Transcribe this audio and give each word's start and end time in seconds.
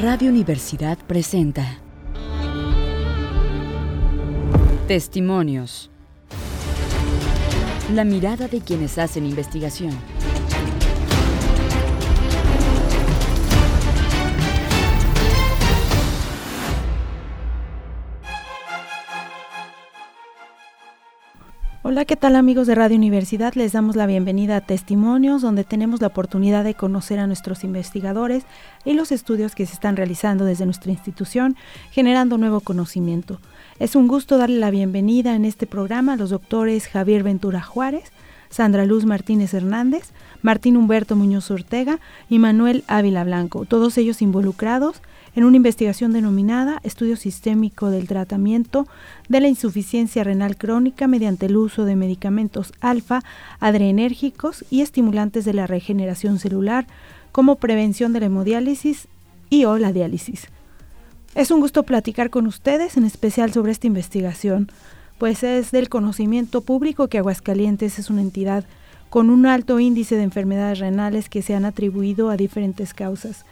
Radio 0.00 0.28
Universidad 0.28 0.98
presenta 1.06 1.78
Testimonios. 4.88 5.88
La 7.92 8.02
mirada 8.02 8.48
de 8.48 8.60
quienes 8.60 8.98
hacen 8.98 9.24
investigación. 9.24 9.92
Hola, 21.86 22.06
¿qué 22.06 22.16
tal 22.16 22.34
amigos 22.34 22.66
de 22.66 22.74
Radio 22.74 22.96
Universidad? 22.96 23.52
Les 23.56 23.72
damos 23.72 23.94
la 23.94 24.06
bienvenida 24.06 24.56
a 24.56 24.62
Testimonios, 24.62 25.42
donde 25.42 25.64
tenemos 25.64 26.00
la 26.00 26.06
oportunidad 26.06 26.64
de 26.64 26.72
conocer 26.72 27.18
a 27.18 27.26
nuestros 27.26 27.62
investigadores 27.62 28.46
y 28.86 28.94
los 28.94 29.12
estudios 29.12 29.54
que 29.54 29.66
se 29.66 29.74
están 29.74 29.94
realizando 29.94 30.46
desde 30.46 30.64
nuestra 30.64 30.92
institución, 30.92 31.58
generando 31.90 32.38
nuevo 32.38 32.60
conocimiento. 32.60 33.38
Es 33.78 33.96
un 33.96 34.08
gusto 34.08 34.38
darle 34.38 34.60
la 34.60 34.70
bienvenida 34.70 35.34
en 35.34 35.44
este 35.44 35.66
programa 35.66 36.14
a 36.14 36.16
los 36.16 36.30
doctores 36.30 36.88
Javier 36.88 37.22
Ventura 37.22 37.60
Juárez, 37.60 38.12
Sandra 38.54 38.84
Luz 38.84 39.04
Martínez 39.04 39.52
Hernández, 39.52 40.12
Martín 40.40 40.76
Humberto 40.76 41.16
Muñoz 41.16 41.50
Ortega 41.50 41.98
y 42.30 42.38
Manuel 42.38 42.84
Ávila 42.86 43.24
Blanco, 43.24 43.64
todos 43.64 43.98
ellos 43.98 44.22
involucrados 44.22 45.02
en 45.34 45.42
una 45.42 45.56
investigación 45.56 46.12
denominada 46.12 46.78
Estudio 46.84 47.16
Sistémico 47.16 47.90
del 47.90 48.06
Tratamiento 48.06 48.86
de 49.28 49.40
la 49.40 49.48
Insuficiencia 49.48 50.22
Renal 50.22 50.56
Crónica 50.56 51.08
mediante 51.08 51.46
el 51.46 51.56
uso 51.56 51.84
de 51.84 51.96
medicamentos 51.96 52.72
alfa, 52.80 53.24
adrenérgicos 53.58 54.64
y 54.70 54.82
estimulantes 54.82 55.44
de 55.44 55.52
la 55.52 55.66
regeneración 55.66 56.38
celular 56.38 56.86
como 57.32 57.56
prevención 57.56 58.12
de 58.12 58.20
la 58.20 58.26
hemodiálisis 58.26 59.08
y 59.50 59.64
o 59.64 59.76
la 59.78 59.92
diálisis. 59.92 60.46
Es 61.34 61.50
un 61.50 61.58
gusto 61.58 61.82
platicar 61.82 62.30
con 62.30 62.46
ustedes, 62.46 62.96
en 62.96 63.02
especial 63.02 63.52
sobre 63.52 63.72
esta 63.72 63.88
investigación, 63.88 64.70
pues 65.18 65.42
es 65.42 65.70
del 65.70 65.88
conocimiento 65.88 66.60
público 66.60 67.08
que 67.08 67.18
Aguascalientes 67.18 67.98
es 67.98 68.10
una 68.10 68.20
entidad 68.20 68.64
con 69.10 69.30
un 69.30 69.46
alto 69.46 69.78
índice 69.78 70.16
de 70.16 70.22
enfermedades 70.22 70.80
renales 70.80 71.28
que 71.28 71.42
se 71.42 71.54
han 71.54 71.64
atribuido 71.64 72.30
a 72.30 72.36
diferentes 72.36 72.94
causas 72.94 73.44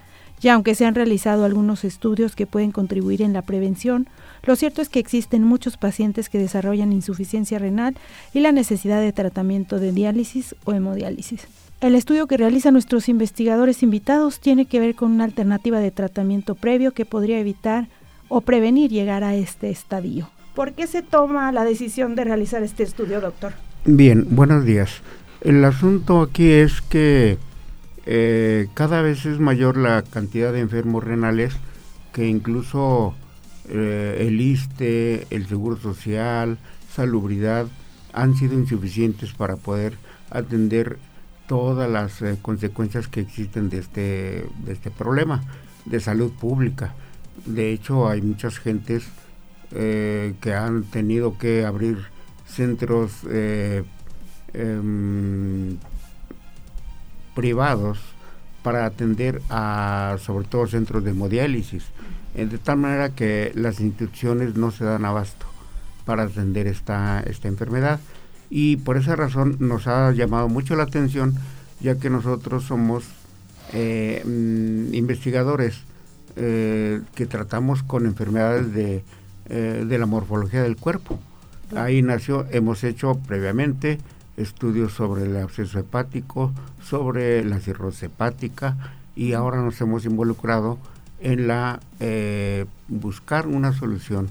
y 0.42 0.48
aunque 0.48 0.74
se 0.74 0.84
han 0.84 0.96
realizado 0.96 1.44
algunos 1.44 1.84
estudios 1.84 2.34
que 2.34 2.46
pueden 2.46 2.72
contribuir 2.72 3.22
en 3.22 3.32
la 3.32 3.42
prevención, 3.42 4.08
lo 4.42 4.56
cierto 4.56 4.82
es 4.82 4.88
que 4.88 4.98
existen 4.98 5.44
muchos 5.44 5.76
pacientes 5.76 6.28
que 6.28 6.38
desarrollan 6.38 6.92
insuficiencia 6.92 7.60
renal 7.60 7.96
y 8.34 8.40
la 8.40 8.50
necesidad 8.50 9.00
de 9.00 9.12
tratamiento 9.12 9.78
de 9.78 9.92
diálisis 9.92 10.56
o 10.64 10.72
hemodiálisis. 10.72 11.46
El 11.80 11.94
estudio 11.94 12.26
que 12.26 12.36
realizan 12.36 12.74
nuestros 12.74 13.08
investigadores 13.08 13.82
invitados 13.82 14.40
tiene 14.40 14.66
que 14.66 14.80
ver 14.80 14.94
con 14.96 15.12
una 15.12 15.24
alternativa 15.24 15.78
de 15.78 15.90
tratamiento 15.92 16.56
previo 16.56 16.92
que 16.92 17.06
podría 17.06 17.38
evitar 17.38 17.88
o 18.28 18.40
prevenir 18.40 18.90
llegar 18.90 19.22
a 19.22 19.36
este 19.36 19.70
estadio. 19.70 20.28
¿Por 20.54 20.74
qué 20.74 20.86
se 20.86 21.00
toma 21.00 21.50
la 21.50 21.64
decisión 21.64 22.14
de 22.14 22.24
realizar 22.24 22.62
este 22.62 22.82
estudio, 22.82 23.22
doctor? 23.22 23.54
Bien, 23.86 24.26
buenos 24.28 24.66
días. 24.66 25.00
El 25.40 25.64
asunto 25.64 26.20
aquí 26.20 26.50
es 26.50 26.82
que 26.82 27.38
eh, 28.04 28.68
cada 28.74 29.00
vez 29.00 29.24
es 29.24 29.40
mayor 29.40 29.78
la 29.78 30.02
cantidad 30.02 30.52
de 30.52 30.60
enfermos 30.60 31.02
renales 31.02 31.54
que 32.12 32.26
incluso 32.26 33.14
eh, 33.70 34.26
el 34.28 34.42
ISTE, 34.42 35.26
el 35.30 35.46
Seguro 35.46 35.78
Social, 35.78 36.58
Salubridad 36.94 37.66
han 38.12 38.36
sido 38.36 38.52
insuficientes 38.52 39.32
para 39.32 39.56
poder 39.56 39.96
atender 40.28 40.98
todas 41.46 41.90
las 41.90 42.20
eh, 42.20 42.36
consecuencias 42.42 43.08
que 43.08 43.20
existen 43.20 43.70
de 43.70 43.78
este, 43.78 44.46
de 44.66 44.72
este 44.72 44.90
problema 44.90 45.42
de 45.86 45.98
salud 45.98 46.30
pública. 46.30 46.94
De 47.46 47.72
hecho, 47.72 48.06
hay 48.06 48.20
muchas 48.20 48.58
gentes 48.58 49.04
que 49.72 50.54
han 50.54 50.84
tenido 50.84 51.38
que 51.38 51.64
abrir 51.64 51.98
centros 52.46 53.12
em, 54.52 55.78
privados 57.34 57.98
para 58.62 58.86
atender 58.86 59.42
a 59.50 60.16
sobre 60.20 60.46
todo 60.46 60.66
centros 60.66 61.04
de 61.04 61.10
hemodiálisis, 61.10 61.84
eh, 62.34 62.46
de 62.46 62.58
tal 62.58 62.78
manera 62.78 63.14
que 63.14 63.52
las 63.54 63.80
instituciones 63.80 64.54
no 64.54 64.70
se 64.70 64.84
dan 64.84 65.04
abasto 65.04 65.46
para 66.04 66.24
atender 66.24 66.66
esta, 66.66 67.20
esta 67.20 67.48
enfermedad. 67.48 68.00
Y 68.50 68.76
por 68.76 68.96
esa 68.96 69.16
razón 69.16 69.56
nos 69.60 69.86
ha 69.86 70.12
llamado 70.12 70.48
mucho 70.48 70.76
la 70.76 70.84
atención 70.84 71.34
ya 71.80 71.98
que 71.98 72.10
nosotros 72.10 72.64
somos 72.64 73.04
eh, 73.72 74.22
mm, 74.24 74.94
investigadores 74.94 75.80
eh, 76.36 77.00
que 77.14 77.26
tratamos 77.26 77.82
con 77.82 78.06
enfermedades 78.06 78.72
de, 78.72 79.04
de 79.48 79.98
la 79.98 80.06
morfología 80.06 80.62
del 80.62 80.76
cuerpo. 80.76 81.18
Ahí 81.74 82.02
nació, 82.02 82.46
hemos 82.50 82.84
hecho 82.84 83.14
previamente 83.26 83.98
estudios 84.36 84.92
sobre 84.92 85.24
el 85.24 85.36
absceso 85.36 85.78
hepático, 85.78 86.52
sobre 86.82 87.44
la 87.44 87.60
cirrosis 87.60 88.04
hepática 88.04 88.76
y 89.14 89.32
ahora 89.32 89.60
nos 89.62 89.80
hemos 89.80 90.04
involucrado 90.04 90.78
en 91.20 91.46
la 91.46 91.80
eh, 92.00 92.66
buscar 92.88 93.46
una 93.46 93.72
solución. 93.72 94.30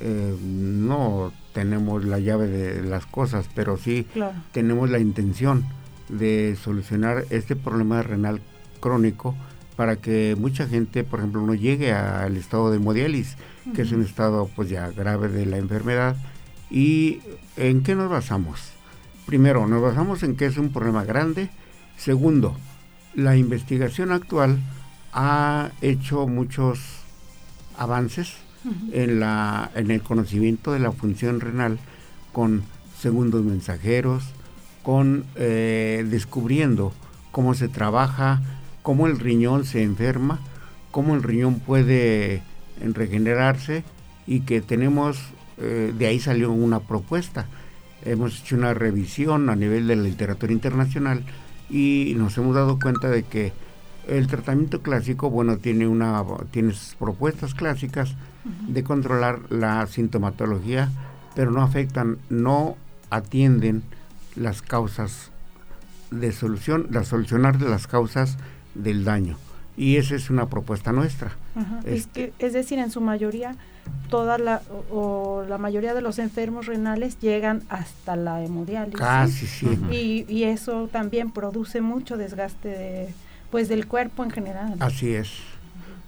Eh, 0.00 0.36
no 0.42 1.32
tenemos 1.52 2.04
la 2.04 2.18
llave 2.18 2.48
de 2.48 2.82
las 2.82 3.06
cosas, 3.06 3.46
pero 3.54 3.76
sí 3.76 4.06
tenemos 4.52 4.90
la 4.90 4.98
intención 4.98 5.64
de 6.08 6.56
solucionar 6.62 7.24
este 7.30 7.56
problema 7.56 8.02
renal 8.02 8.40
crónico 8.80 9.34
para 9.76 9.96
que 9.96 10.36
mucha 10.38 10.66
gente, 10.66 11.04
por 11.04 11.20
ejemplo, 11.20 11.42
no 11.42 11.54
llegue 11.54 11.92
al 11.92 12.36
estado 12.36 12.70
de 12.70 12.78
hemodiálisis, 12.78 13.36
que 13.74 13.82
es 13.82 13.92
un 13.92 14.02
estado 14.02 14.50
pues 14.56 14.68
ya 14.70 14.90
grave 14.90 15.28
de 15.28 15.46
la 15.46 15.58
enfermedad. 15.58 16.16
¿Y 16.70 17.20
en 17.56 17.82
qué 17.82 17.94
nos 17.94 18.10
basamos? 18.10 18.72
Primero, 19.26 19.66
nos 19.66 19.82
basamos 19.82 20.22
en 20.22 20.36
que 20.36 20.46
es 20.46 20.56
un 20.56 20.72
problema 20.72 21.04
grande. 21.04 21.50
Segundo, 21.96 22.56
la 23.14 23.36
investigación 23.36 24.12
actual 24.12 24.58
ha 25.12 25.70
hecho 25.82 26.26
muchos 26.26 26.80
avances 27.78 28.34
en, 28.92 29.20
la, 29.20 29.70
en 29.74 29.90
el 29.90 30.02
conocimiento 30.02 30.72
de 30.72 30.80
la 30.80 30.92
función 30.92 31.40
renal 31.40 31.78
con 32.32 32.62
segundos 32.98 33.44
mensajeros, 33.44 34.24
con 34.82 35.24
eh, 35.36 36.06
descubriendo 36.08 36.92
cómo 37.30 37.54
se 37.54 37.68
trabaja, 37.68 38.40
cómo 38.86 39.08
el 39.08 39.18
riñón 39.18 39.64
se 39.64 39.82
enferma, 39.82 40.38
cómo 40.92 41.16
el 41.16 41.24
riñón 41.24 41.58
puede 41.58 42.44
regenerarse 42.80 43.82
y 44.28 44.42
que 44.42 44.60
tenemos, 44.60 45.18
eh, 45.58 45.92
de 45.98 46.06
ahí 46.06 46.20
salió 46.20 46.52
una 46.52 46.78
propuesta. 46.78 47.46
Hemos 48.04 48.40
hecho 48.40 48.54
una 48.54 48.74
revisión 48.74 49.50
a 49.50 49.56
nivel 49.56 49.88
de 49.88 49.96
la 49.96 50.04
literatura 50.04 50.52
internacional 50.52 51.24
y 51.68 52.14
nos 52.16 52.38
hemos 52.38 52.54
dado 52.54 52.78
cuenta 52.78 53.10
de 53.10 53.24
que 53.24 53.52
el 54.06 54.28
tratamiento 54.28 54.82
clásico, 54.82 55.30
bueno, 55.30 55.56
tiene 55.58 55.88
una 55.88 56.22
tiene 56.52 56.72
propuestas 56.96 57.54
clásicas 57.54 58.14
de 58.68 58.84
controlar 58.84 59.40
la 59.50 59.84
sintomatología, 59.88 60.92
pero 61.34 61.50
no 61.50 61.60
afectan, 61.60 62.18
no 62.30 62.76
atienden 63.10 63.82
las 64.36 64.62
causas 64.62 65.32
de 66.12 66.30
solución, 66.30 66.86
la 66.92 67.02
solucionar 67.02 67.58
de 67.58 67.68
las 67.68 67.88
causas 67.88 68.38
del 68.82 69.04
daño. 69.04 69.36
Y 69.76 69.96
esa 69.96 70.14
es 70.14 70.30
una 70.30 70.46
propuesta 70.46 70.92
nuestra. 70.92 71.32
Este 71.84 72.32
es 72.38 72.52
decir, 72.54 72.78
en 72.78 72.90
su 72.90 73.00
mayoría 73.00 73.56
toda 74.08 74.38
la 74.38 74.62
o, 74.90 75.44
la 75.48 75.58
mayoría 75.58 75.94
de 75.94 76.00
los 76.00 76.18
enfermos 76.18 76.66
renales 76.66 77.18
llegan 77.20 77.62
hasta 77.68 78.16
la 78.16 78.42
hemodiálisis. 78.42 78.98
Casi 78.98 79.46
sí. 79.46 79.78
Y, 79.90 80.24
y, 80.32 80.44
eso 80.44 80.88
también 80.90 81.30
produce 81.30 81.80
mucho 81.82 82.16
desgaste 82.16 83.14
pues 83.50 83.68
del 83.68 83.86
cuerpo 83.86 84.24
en 84.24 84.30
general. 84.30 84.76
Así 84.80 85.12
es. 85.14 85.30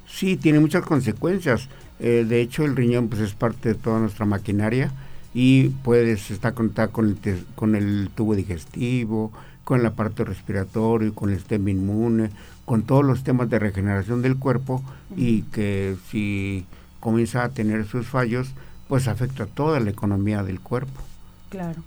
Sí, 0.09 0.37
tiene 0.37 0.61
muchas 0.61 0.85
consecuencias. 0.85 1.69
Eh, 2.01 2.25
de 2.27 2.41
hecho, 2.41 2.65
el 2.65 2.77
riñón 2.77 3.09
pues 3.09 3.21
es 3.21 3.35
parte 3.35 3.71
de 3.71 3.75
toda 3.75 4.01
nuestra 4.01 4.25
maquinaria 4.25 4.91
y 5.35 5.69
puedes 5.69 6.31
estar 6.31 6.55
conectado 6.55 6.91
con 6.93 7.19
el, 7.23 7.45
con 7.55 7.75
el 7.75 8.11
tubo 8.15 8.35
digestivo, 8.35 9.33
con 9.65 9.83
la 9.83 9.93
parte 9.93 10.25
respiratoria, 10.25 11.11
con 11.15 11.31
el 11.31 11.39
sistema 11.39 11.71
inmune, 11.71 12.31
con 12.69 12.83
todos 12.83 13.03
los 13.03 13.25
temas 13.25 13.49
de 13.49 13.59
regeneración 13.59 14.21
del 14.21 14.37
cuerpo 14.37 14.83
y 15.17 15.41
que 15.45 15.97
si 16.11 16.67
comienza 17.01 17.43
a 17.43 17.49
tener 17.49 17.87
sus 17.87 18.07
fallos, 18.07 18.51
pues 18.89 19.09
afecta 19.09 19.45
a 19.45 19.47
toda 19.47 19.81
la 19.81 19.89
economía 19.89 20.43
del 20.43 20.61
cuerpo. 20.61 21.01
Claro. 21.49 21.83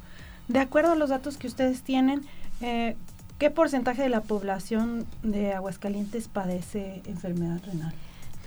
De 0.48 0.57
acuerdo 0.57 0.94
a 0.94 0.95
los 0.95 1.12
datos 1.12 1.38
que 1.38 1.45
ustedes 1.45 1.83
tienen, 1.83 2.24
eh, 2.62 2.98
¿qué 3.38 3.51
porcentaje 3.51 4.01
de 4.01 4.10
la 4.10 4.22
población 4.22 5.06
de 5.22 5.54
Aguascalientes 5.54 6.28
padece 6.28 7.04
enfermedad 7.06 7.62
renal? 7.63 7.94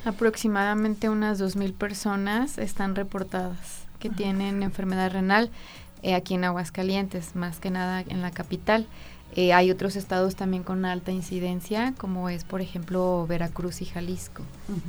Aproximadamente 0.05 1.09
unas 1.09 1.41
2.000 1.41 1.73
personas 1.73 2.59
están 2.59 2.97
reportadas 2.97 3.85
que 4.01 4.11
tienen 4.11 4.65
enfermedad 4.65 5.13
renal 5.13 5.53
eh, 6.03 6.17
aquí 6.17 6.35
en 6.35 6.43
Aguascalientes, 6.43 7.37
más 7.37 7.61
que 7.61 7.71
nada 7.71 8.01
en 8.01 8.23
la 8.23 8.33
capital. 8.33 8.89
Eh, 9.37 9.53
hay 9.53 9.71
otros 9.71 9.97
estados 9.97 10.37
también 10.37 10.63
con 10.63 10.85
alta 10.85 11.11
incidencia, 11.11 11.93
como 11.99 12.29
es, 12.29 12.45
por 12.45 12.61
ejemplo, 12.61 13.27
Veracruz 13.29 13.83
y 13.83 13.87
Jalisco, 13.87 14.43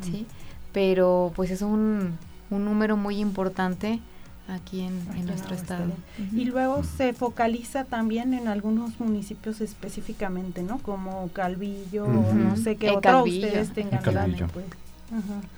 ¿sí? 0.04 0.28
Pero 0.72 1.32
pues 1.36 1.50
es 1.50 1.62
un, 1.62 2.18
un 2.52 2.66
número 2.66 2.96
muy 2.96 3.18
importante 3.18 4.02
aquí 4.48 4.82
en, 4.82 5.26
nuestro 5.26 5.56
estado. 5.56 5.92
Y 6.34 6.46
luego 6.46 6.84
se 6.84 7.14
focaliza 7.14 7.86
también 7.86 8.34
en 8.34 8.48
algunos 8.48 9.00
municipios 9.00 9.62
específicamente, 9.62 10.64
¿no? 10.64 10.78
Como 10.80 11.30
Calvillo, 11.30 12.08
no 12.08 12.56
sé 12.58 12.76
qué 12.76 12.92
otro 12.92 13.24
ustedes 13.24 13.72
tengan. 13.74 14.02
Calvillo. 14.02 14.48
Pues. 14.48 14.66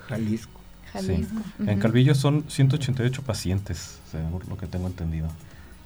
Jalisco. 0.08 0.60
Jalisco. 0.92 1.36
En 1.66 1.78
Calvillo 1.78 2.14
son 2.14 2.44
188 2.48 3.22
pacientes, 3.22 3.98
según 4.10 4.42
lo 4.48 4.56
que 4.56 4.66
tengo 4.66 4.86
entendido. 4.86 5.28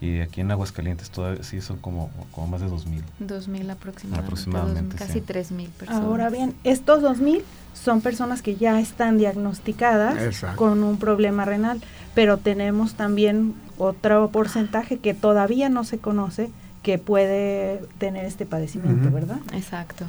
Y 0.02 0.20
aquí 0.20 0.40
en 0.40 0.50
Aguascalientes 0.50 1.10
todavía 1.10 1.44
sí 1.44 1.60
son 1.60 1.78
como, 1.78 2.10
como 2.32 2.48
más 2.48 2.60
de 2.60 2.66
2.000. 2.66 3.02
2.000 3.20 3.70
aproximadamente. 3.70 4.26
aproximadamente 4.26 4.96
casi 4.96 5.20
3.000 5.20 5.68
personas. 5.68 6.02
Ahora 6.02 6.28
bien, 6.28 6.56
estos 6.64 7.04
2.000 7.04 7.42
son 7.72 8.00
personas 8.00 8.42
que 8.42 8.56
ya 8.56 8.80
están 8.80 9.16
diagnosticadas 9.16 10.44
con 10.56 10.82
un 10.82 10.96
problema 10.96 11.44
renal, 11.44 11.80
pero 12.16 12.38
tenemos 12.38 12.94
también 12.94 13.54
otro 13.78 14.28
porcentaje 14.30 14.98
que 14.98 15.14
todavía 15.14 15.68
no 15.68 15.84
se 15.84 15.98
conoce 15.98 16.50
que 16.82 16.98
puede 16.98 17.80
tener 17.98 18.24
este 18.24 18.44
padecimiento, 18.44 19.08
¿verdad? 19.12 19.38
Exacto. 19.52 20.04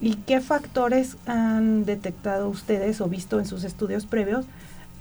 ¿Y 0.00 0.14
qué 0.14 0.40
factores 0.40 1.18
han 1.26 1.84
detectado 1.84 2.48
ustedes 2.48 3.02
o 3.02 3.06
visto 3.06 3.38
en 3.38 3.44
sus 3.44 3.64
estudios 3.64 4.06
previos 4.06 4.46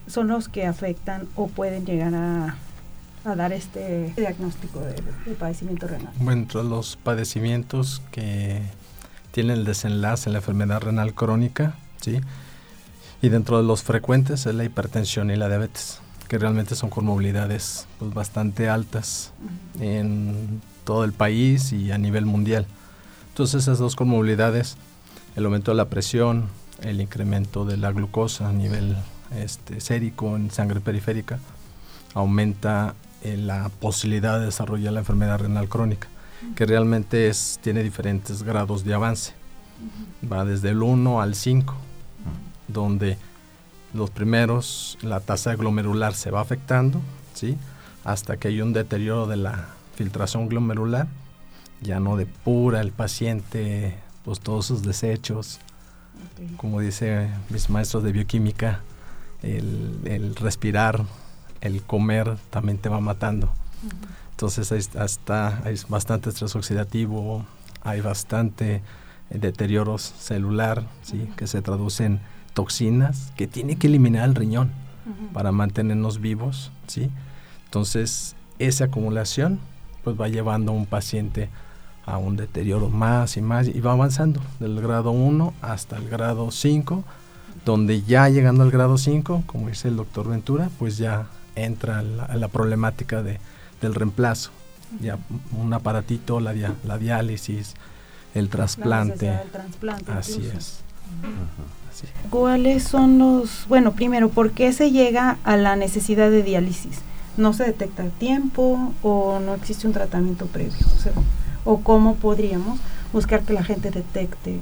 son 0.07 0.27
los 0.27 0.49
que 0.49 0.65
afectan 0.65 1.25
o 1.35 1.47
pueden 1.47 1.85
llegar 1.85 2.13
a 2.15 2.57
a 3.29 3.35
dar 3.35 3.53
este 3.53 4.13
diagnóstico 4.17 4.79
de, 4.81 5.33
padecimiento 5.35 5.87
renal? 5.87 6.11
Bueno, 6.19 6.41
entre 6.41 6.63
los 6.63 6.97
padecimientos 6.97 8.01
que 8.11 8.61
tienen 9.31 9.57
el 9.57 9.65
desenlace 9.65 10.29
en 10.29 10.33
la 10.33 10.39
enfermedad 10.39 10.81
renal 10.81 11.13
crónica, 11.13 11.75
¿sí? 12.01 12.19
Y 13.21 13.29
dentro 13.29 13.57
de 13.57 13.63
los 13.63 13.83
frecuentes 13.83 14.45
es 14.45 14.55
la 14.55 14.63
hipertensión 14.63 15.29
y 15.29 15.35
la 15.35 15.47
diabetes, 15.47 15.99
que 16.27 16.37
realmente 16.37 16.75
son 16.75 16.89
comorbilidades 16.89 17.85
pues, 17.99 18.13
bastante 18.13 18.69
altas 18.69 19.31
en 19.79 20.61
todo 20.85 21.03
el 21.03 21.11
país 21.13 21.71
y 21.73 21.91
a 21.91 21.97
nivel 21.97 22.25
mundial. 22.25 22.65
Entonces 23.29 23.63
esas 23.63 23.77
dos 23.77 23.95
comorbilidades, 23.95 24.77
el 25.35 25.45
aumento 25.45 25.71
de 25.71 25.77
la 25.77 25.89
presión, 25.89 26.47
el 26.81 27.01
incremento 27.01 27.65
de 27.65 27.77
la 27.77 27.91
glucosa 27.91 28.49
a 28.49 28.53
nivel 28.53 28.95
este, 29.35 29.81
sérico 29.81 30.35
en 30.35 30.49
sangre 30.49 30.79
periférica, 30.79 31.39
aumenta 32.13 32.95
la 33.23 33.69
posibilidad 33.79 34.39
de 34.39 34.45
desarrollar 34.45 34.93
la 34.93 34.99
enfermedad 34.99 35.39
renal 35.39 35.67
crónica, 35.67 36.07
que 36.55 36.65
realmente 36.65 37.27
es, 37.27 37.59
tiene 37.61 37.83
diferentes 37.83 38.43
grados 38.43 38.83
de 38.83 38.93
avance. 38.93 39.33
Va 40.31 40.45
desde 40.45 40.69
el 40.69 40.81
1 40.81 41.21
al 41.21 41.35
5, 41.35 41.75
donde 42.67 43.17
los 43.93 44.09
primeros, 44.09 44.97
la 45.01 45.19
tasa 45.19 45.55
glomerular 45.55 46.13
se 46.13 46.31
va 46.31 46.41
afectando, 46.41 47.01
¿sí? 47.33 47.57
hasta 48.03 48.37
que 48.37 48.49
hay 48.49 48.61
un 48.61 48.73
deterioro 48.73 49.27
de 49.27 49.37
la 49.37 49.69
filtración 49.95 50.47
glomerular, 50.47 51.07
ya 51.81 51.99
no 51.99 52.17
depura 52.17 52.81
el 52.81 52.91
paciente 52.91 53.95
pues, 54.23 54.39
todos 54.39 54.65
sus 54.65 54.83
desechos, 54.83 55.59
como 56.57 56.81
dice 56.81 57.29
mis 57.49 57.69
maestros 57.69 58.03
de 58.03 58.11
bioquímica, 58.11 58.81
el, 59.41 59.99
el 60.05 60.35
respirar 60.35 61.05
el 61.61 61.81
comer 61.83 62.37
también 62.49 62.77
te 62.77 62.89
va 62.89 62.99
matando. 62.99 63.49
Entonces 64.31 64.71
hay, 64.71 64.81
hasta, 64.99 65.61
hay 65.65 65.75
bastante 65.89 66.29
estrés 66.29 66.55
oxidativo, 66.55 67.45
hay 67.81 68.01
bastante 68.01 68.81
eh, 69.29 69.37
deterioro 69.37 69.97
celular, 69.97 70.85
¿sí? 71.01 71.29
que 71.35 71.47
se 71.47 71.61
traduce 71.61 72.05
en 72.05 72.19
toxinas 72.53 73.31
que 73.35 73.47
tiene 73.47 73.77
que 73.77 73.87
eliminar 73.87 74.27
el 74.27 74.35
riñón 74.35 74.71
para 75.33 75.51
mantenernos 75.51 76.19
vivos. 76.21 76.71
¿sí? 76.87 77.09
Entonces 77.65 78.35
esa 78.59 78.85
acumulación 78.85 79.59
pues 80.03 80.19
va 80.19 80.27
llevando 80.27 80.71
a 80.71 80.75
un 80.75 80.85
paciente 80.85 81.49
a 82.05 82.17
un 82.17 82.35
deterioro 82.35 82.89
más 82.89 83.37
y 83.37 83.41
más 83.41 83.67
y 83.67 83.79
va 83.81 83.91
avanzando 83.91 84.41
del 84.59 84.81
grado 84.81 85.11
1 85.11 85.53
hasta 85.61 85.97
el 85.97 86.09
grado 86.09 86.49
5, 86.49 87.03
donde 87.65 88.01
ya 88.01 88.27
llegando 88.29 88.63
al 88.63 88.71
grado 88.71 88.97
5, 88.97 89.43
como 89.45 89.67
dice 89.67 89.89
el 89.89 89.97
doctor 89.97 90.27
Ventura, 90.27 90.69
pues 90.79 90.97
ya 90.97 91.27
entra 91.55 92.01
la, 92.01 92.27
la 92.35 92.47
problemática 92.47 93.23
de, 93.23 93.39
del 93.81 93.95
reemplazo. 93.95 94.51
Ya 95.01 95.19
un 95.55 95.71
aparatito, 95.73 96.39
la, 96.39 96.53
la 96.83 96.97
diálisis, 96.97 97.75
el 98.33 98.49
trasplante. 98.49 99.37
Así 100.07 100.49
es. 100.55 100.81
¿Cuáles 102.29 102.83
son 102.83 103.19
los, 103.19 103.65
bueno, 103.67 103.91
primero, 103.93 104.29
¿por 104.29 104.51
qué 104.51 104.73
se 104.73 104.91
llega 104.91 105.37
a 105.43 105.57
la 105.57 105.75
necesidad 105.75 106.29
de 106.31 106.43
diálisis? 106.43 106.99
¿No 107.37 107.53
se 107.53 107.65
detecta 107.65 108.03
a 108.03 108.09
tiempo 108.09 108.93
o 109.03 109.39
no 109.39 109.53
existe 109.53 109.85
un 109.85 109.93
tratamiento 109.93 110.45
previo? 110.47 110.73
O, 111.65 111.73
o 111.73 111.81
cómo 111.81 112.15
podríamos 112.15 112.79
buscar 113.13 113.41
que 113.43 113.53
la 113.53 113.63
gente 113.63 113.91
detecte, 113.91 114.55
eh, 114.55 114.61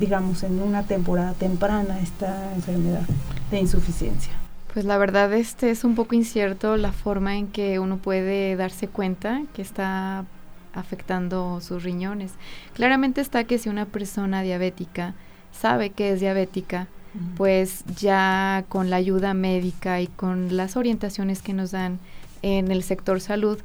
digamos, 0.00 0.42
en 0.42 0.60
una 0.60 0.82
temporada 0.82 1.34
temprana 1.34 2.00
esta 2.00 2.52
enfermedad 2.54 3.06
de 3.50 3.60
insuficiencia? 3.60 4.32
Pues 4.72 4.86
la 4.86 4.96
verdad 4.96 5.32
este 5.34 5.70
es 5.70 5.84
un 5.84 5.94
poco 5.94 6.14
incierto 6.14 6.78
la 6.78 6.92
forma 6.92 7.36
en 7.36 7.48
que 7.48 7.78
uno 7.78 7.98
puede 7.98 8.56
darse 8.56 8.88
cuenta 8.88 9.42
que 9.52 9.60
está 9.60 10.24
afectando 10.72 11.60
sus 11.60 11.82
riñones. 11.82 12.32
Claramente 12.72 13.20
está 13.20 13.44
que 13.44 13.58
si 13.58 13.68
una 13.68 13.84
persona 13.84 14.40
diabética 14.40 15.14
sabe 15.52 15.90
que 15.90 16.12
es 16.12 16.20
diabética, 16.20 16.88
pues 17.36 17.84
ya 18.00 18.64
con 18.70 18.88
la 18.88 18.96
ayuda 18.96 19.34
médica 19.34 20.00
y 20.00 20.06
con 20.06 20.56
las 20.56 20.78
orientaciones 20.78 21.42
que 21.42 21.52
nos 21.52 21.72
dan 21.72 21.98
en 22.40 22.70
el 22.70 22.82
sector 22.82 23.20
salud, 23.20 23.58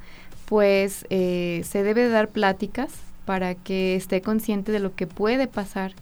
pues 0.45 1.06
eh, 1.09 1.62
se 1.63 1.83
debe 1.83 2.09
dar 2.09 2.27
pláticas 2.27 2.92
para 3.24 3.56
que 3.56 3.95
esté 3.95 4.21
consciente 4.21 4.74
de 4.74 4.80
lo 4.80 4.94
que 4.94 5.07
puede 5.07 5.48
pasar 5.48 5.94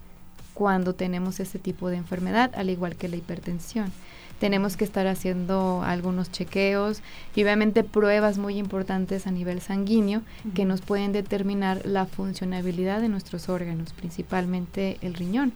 cuando 0.55 0.95
tenemos 0.95 1.39
ese 1.39 1.59
tipo 1.59 1.89
de 1.89 1.97
enfermedad, 1.97 2.51
al 2.55 2.71
igual 2.71 2.95
que 2.95 3.07
la 3.07 3.17
hipertensión 3.17 3.91
tenemos 4.39 4.75
que 4.77 4.83
estar 4.83 5.07
haciendo 5.07 5.81
algunos 5.83 6.31
chequeos 6.31 7.01
y 7.35 7.43
obviamente 7.43 7.83
pruebas 7.83 8.37
muy 8.37 8.57
importantes 8.57 9.27
a 9.27 9.31
nivel 9.31 9.61
sanguíneo 9.61 10.21
que 10.53 10.65
nos 10.65 10.81
pueden 10.81 11.11
determinar 11.13 11.85
la 11.85 12.05
funcionabilidad 12.05 13.01
de 13.01 13.09
nuestros 13.09 13.49
órganos, 13.49 13.93
principalmente 13.93 14.97
el 15.01 15.13
riñón. 15.13 15.53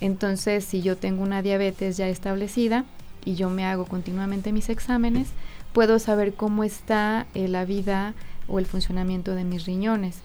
Entonces, 0.00 0.64
si 0.64 0.82
yo 0.82 0.96
tengo 0.96 1.22
una 1.22 1.42
diabetes 1.42 1.96
ya 1.96 2.08
establecida 2.08 2.84
y 3.24 3.34
yo 3.34 3.48
me 3.48 3.64
hago 3.64 3.86
continuamente 3.86 4.52
mis 4.52 4.68
exámenes, 4.68 5.28
puedo 5.72 5.98
saber 5.98 6.34
cómo 6.34 6.64
está 6.64 7.26
eh, 7.34 7.48
la 7.48 7.64
vida 7.64 8.14
o 8.48 8.58
el 8.58 8.66
funcionamiento 8.66 9.34
de 9.34 9.44
mis 9.44 9.64
riñones. 9.66 10.20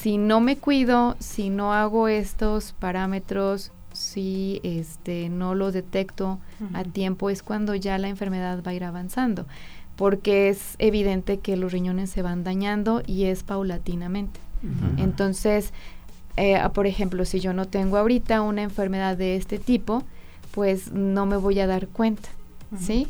Si 0.00 0.18
no 0.18 0.40
me 0.40 0.56
cuido, 0.56 1.16
si 1.18 1.50
no 1.50 1.72
hago 1.72 2.08
estos 2.08 2.72
parámetros 2.72 3.70
si 3.94 4.60
este, 4.62 5.28
no 5.30 5.54
lo 5.54 5.72
detecto 5.72 6.38
a 6.74 6.84
tiempo 6.84 7.30
es 7.30 7.42
cuando 7.42 7.74
ya 7.74 7.96
la 7.96 8.08
enfermedad 8.08 8.62
va 8.64 8.72
a 8.72 8.74
ir 8.74 8.84
avanzando, 8.84 9.46
porque 9.96 10.48
es 10.48 10.74
evidente 10.78 11.38
que 11.38 11.56
los 11.56 11.72
riñones 11.72 12.10
se 12.10 12.22
van 12.22 12.44
dañando 12.44 13.02
y 13.06 13.24
es 13.24 13.42
paulatinamente. 13.42 14.40
Entonces, 14.96 15.72
eh, 16.36 16.60
por 16.72 16.86
ejemplo, 16.86 17.24
si 17.24 17.40
yo 17.40 17.52
no 17.52 17.66
tengo 17.66 17.96
ahorita 17.96 18.42
una 18.42 18.62
enfermedad 18.62 19.16
de 19.16 19.36
este 19.36 19.58
tipo, 19.58 20.02
pues 20.52 20.92
no 20.92 21.26
me 21.26 21.36
voy 21.36 21.60
a 21.60 21.66
dar 21.66 21.86
cuenta, 21.88 22.28
¿sí? 22.78 23.06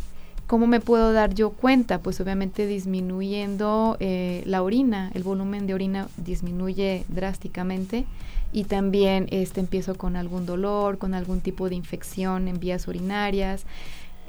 ¿Cómo 0.46 0.66
me 0.66 0.80
puedo 0.80 1.12
dar 1.12 1.32
yo 1.34 1.50
cuenta? 1.50 2.00
Pues 2.00 2.20
obviamente 2.20 2.66
disminuyendo 2.66 3.96
eh, 4.00 4.42
la 4.46 4.62
orina, 4.62 5.10
el 5.14 5.22
volumen 5.22 5.66
de 5.66 5.74
orina 5.74 6.08
disminuye 6.18 7.04
drásticamente 7.08 8.04
y 8.54 8.64
también 8.64 9.26
este, 9.30 9.60
empiezo 9.60 9.96
con 9.96 10.14
algún 10.14 10.46
dolor, 10.46 10.96
con 10.96 11.12
algún 11.12 11.40
tipo 11.40 11.68
de 11.68 11.74
infección 11.74 12.46
en 12.46 12.60
vías 12.60 12.86
urinarias. 12.86 13.64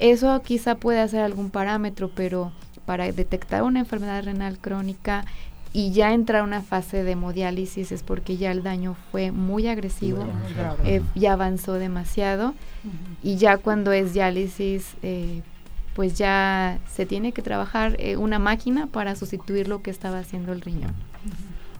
Eso 0.00 0.42
quizá 0.42 0.74
puede 0.74 1.06
ser 1.08 1.20
algún 1.20 1.48
parámetro, 1.50 2.10
pero 2.14 2.52
para 2.84 3.10
detectar 3.12 3.62
una 3.62 3.78
enfermedad 3.78 4.24
renal 4.24 4.58
crónica 4.58 5.24
y 5.72 5.92
ya 5.92 6.12
entrar 6.12 6.40
a 6.40 6.44
una 6.44 6.60
fase 6.60 7.04
de 7.04 7.12
hemodiálisis 7.12 7.92
es 7.92 8.02
porque 8.02 8.36
ya 8.36 8.50
el 8.50 8.62
daño 8.62 8.96
fue 9.12 9.30
muy 9.30 9.68
agresivo, 9.68 10.26
eh, 10.84 11.02
ya 11.14 11.34
avanzó 11.34 11.74
demasiado 11.74 12.54
y 13.22 13.36
ya 13.36 13.58
cuando 13.58 13.92
es 13.92 14.12
diálisis 14.12 14.94
eh, 15.02 15.42
pues 15.94 16.14
ya 16.14 16.78
se 16.92 17.06
tiene 17.06 17.32
que 17.32 17.42
trabajar 17.42 17.96
eh, 18.00 18.16
una 18.16 18.38
máquina 18.38 18.86
para 18.86 19.14
sustituir 19.16 19.68
lo 19.68 19.82
que 19.82 19.90
estaba 19.90 20.18
haciendo 20.18 20.52
el 20.52 20.62
riñón. 20.62 20.94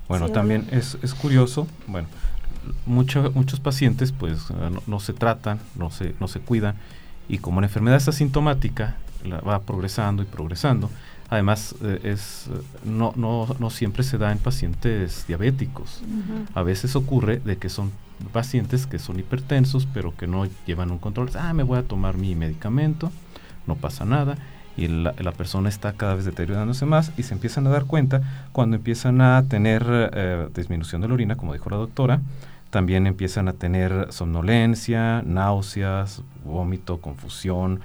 Bueno, 0.08 0.28
también 0.28 0.68
es, 0.70 0.96
es 1.02 1.14
curioso, 1.14 1.66
bueno, 1.86 2.08
muchos 2.87 3.61
pacientes 3.61 4.12
pues 4.12 4.49
no, 4.87 5.00
se 5.00 5.12
tratan, 5.12 5.58
no 5.76 5.90
se, 5.90 6.14
no 6.20 6.28
se 6.28 6.40
cuidan 6.40 6.76
y 7.28 7.38
como 7.38 7.61
la 7.61 7.66
enfermedad 7.66 7.96
es 7.96 8.08
asintomática, 8.08 8.96
la 9.25 9.40
va 9.40 9.61
progresando 9.61 10.23
y 10.23 10.26
progresando, 10.26 10.90
Además, 11.28 11.75
eh, 11.82 12.00
es, 12.04 12.49
no, 12.85 13.12
no, 13.16 13.49
no, 13.58 13.70
siempre 13.70 14.04
se 14.04 14.16
da 14.16 14.30
en 14.30 14.38
pacientes 14.38 15.26
diabéticos. 15.26 16.02
A 16.54 16.62
veces 16.62 16.94
ocurre 16.94 17.40
de 17.40 17.56
que 17.56 17.68
son 17.68 17.90
pacientes 18.32 18.87
que 18.87 18.99
son 18.99 19.18
hipertensos, 19.18 19.88
pero 19.92 20.14
que 20.16 20.28
no 20.28 20.46
llevan 20.66 20.90
un 20.90 20.99
control. 20.99 21.30
Ah, 21.38 21.52
me 21.52 21.64
voy 21.64 21.78
a 21.78 21.82
tomar 21.82 22.16
mi 22.16 22.35
medicamento, 22.37 23.11
no 23.66 23.75
pasa 23.75 24.04
nada. 24.04 24.38
Y 24.76 24.88
la, 24.88 25.12
persona 25.32 25.70
está 25.70 25.94
cada 25.94 26.14
vez 26.14 26.26
deteriorándose 26.26 26.85
más 26.85 27.11
y 27.16 27.23
se 27.23 27.32
empiezan 27.32 27.66
a 27.66 27.70
dar 27.70 27.87
cuenta 27.87 28.49
cuando 28.52 28.76
empiezan 28.76 29.23
a 29.23 29.42
tener 29.49 29.85
eh, 29.88 30.49
disminución 30.54 31.00
de 31.00 31.08
la 31.08 31.14
orina, 31.14 31.37
como 31.37 31.54
dijo 31.54 31.70
la 31.70 31.76
doctora, 31.76 32.20
también 32.70 33.06
empiezan 33.06 33.49
a 33.49 33.52
tener 33.52 34.12
somnolencia, 34.12 35.23
náuseas, 35.23 36.23
vómito, 36.44 37.00
confusión, 37.00 37.80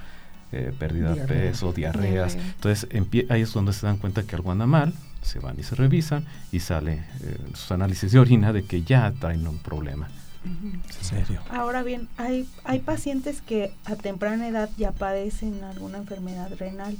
eh, 0.51 0.73
pérdida 0.77 1.13
de 1.13 1.21
peso, 1.21 1.71
diarreas. 1.71 2.35
Entonces 2.35 2.87
ahí 3.29 3.41
es 3.41 3.53
donde 3.53 3.73
se 3.73 3.85
dan 3.85 3.97
cuenta 3.97 4.23
que 4.23 4.35
algo 4.35 4.51
anda 4.51 4.65
mal, 4.65 4.93
se 5.21 5.39
van 5.39 5.59
y 5.59 5.63
se 5.63 5.75
revisan 5.75 6.25
y 6.51 6.59
sale 6.59 7.03
eh, 7.21 7.37
sus 7.53 7.71
análisis 7.71 8.11
de 8.11 8.19
orina 8.19 8.51
de 8.51 8.63
que 8.63 8.83
ya 8.83 9.11
traen 9.19 9.47
un 9.47 9.59
problema. 9.59 10.09
¿En 10.43 10.81
serio? 10.99 11.39
Ahora 11.51 11.83
bien, 11.83 12.09
hay, 12.17 12.49
hay 12.63 12.79
pacientes 12.79 13.41
que 13.41 13.71
a 13.85 13.95
temprana 13.95 14.47
edad 14.47 14.69
ya 14.75 14.91
padecen 14.91 15.63
alguna 15.63 15.99
enfermedad 15.99 16.51
renal. 16.57 16.97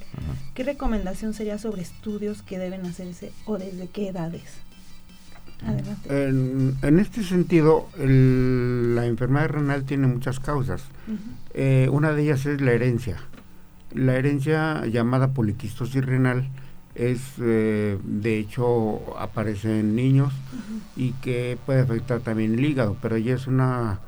¿Qué 0.54 0.64
recomendación 0.64 1.34
sería 1.34 1.58
sobre 1.58 1.82
estudios 1.82 2.44
que 2.44 2.60
deben 2.60 2.86
hacerse 2.86 3.32
o 3.46 3.58
desde 3.58 3.88
qué 3.88 4.10
edades? 4.10 4.62
Adelante. 5.65 6.27
En, 6.88 7.00
este 7.00 7.24
sentido, 7.24 7.88
la 7.98 9.06
enfermedad 9.06 9.50
renal 9.50 9.84
tiene 9.84 10.08
muchas 10.08 10.39
causas. 10.39 10.84
Eh, 11.53 11.88
una 11.91 12.13
de 12.13 12.24
ellas 12.24 12.46
es 12.46 12.62
la 12.62 12.72
herencia. 12.72 13.18
La 13.94 14.15
herencia 14.15 14.86
llamada 14.86 15.34
poliquistosis 15.34 16.06
renal 16.06 16.50
es, 16.96 17.34
eh, 17.39 17.98
de 18.03 18.39
hecho, 18.39 19.18
aparece 19.20 19.80
en 19.80 19.96
niños 19.96 20.34
y 20.96 21.12
que 21.13 21.58
puede 21.65 21.82
afectar 21.82 22.20
también 22.22 22.53
el 22.53 22.65
hígado, 22.65 22.98
pero 23.01 23.18
ya 23.18 23.36
es 23.36 23.48
una, 23.48 24.00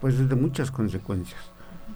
pues 0.00 0.14
es 0.14 0.28
de 0.28 0.34
muchas 0.34 0.70
consecuencias, 0.70 1.40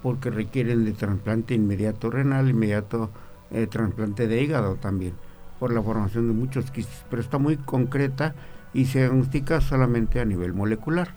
porque 0.03 0.29
requieren 0.29 0.85
de 0.85 0.93
trasplante 0.93 1.53
inmediato 1.53 2.09
renal, 2.09 2.49
inmediato 2.49 3.09
eh, 3.51 3.67
trasplante 3.67 4.27
de 4.27 4.41
hígado 4.41 4.75
también, 4.75 5.13
por 5.59 5.73
la 5.73 5.81
formación 5.81 6.27
de 6.27 6.33
muchos 6.33 6.69
quistes, 6.71 7.03
pero 7.09 7.21
está 7.21 7.37
muy 7.37 7.57
concreta 7.57 8.35
y 8.73 8.85
se 8.85 8.99
diagnostica 8.99 9.61
solamente 9.61 10.19
a 10.19 10.25
nivel 10.25 10.53
molecular, 10.53 11.09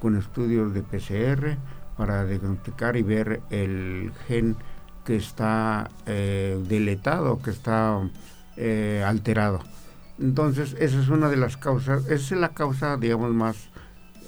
con 0.00 0.16
estudios 0.16 0.74
de 0.74 0.82
PCR 0.82 1.56
para 1.96 2.24
diagnosticar 2.24 2.96
y 2.96 3.02
ver 3.02 3.40
el 3.50 4.12
gen 4.26 4.56
que 5.04 5.16
está 5.16 5.90
eh, 6.06 6.60
deletado, 6.68 7.40
que 7.40 7.50
está 7.50 8.00
eh, 8.56 9.04
alterado. 9.06 9.60
Entonces, 10.18 10.76
esa 10.78 11.00
es 11.00 11.08
una 11.08 11.28
de 11.28 11.36
las 11.36 11.56
causas, 11.56 12.04
esa 12.06 12.34
es 12.34 12.40
la 12.40 12.50
causa, 12.50 12.96
digamos, 12.96 13.32
más 13.32 13.68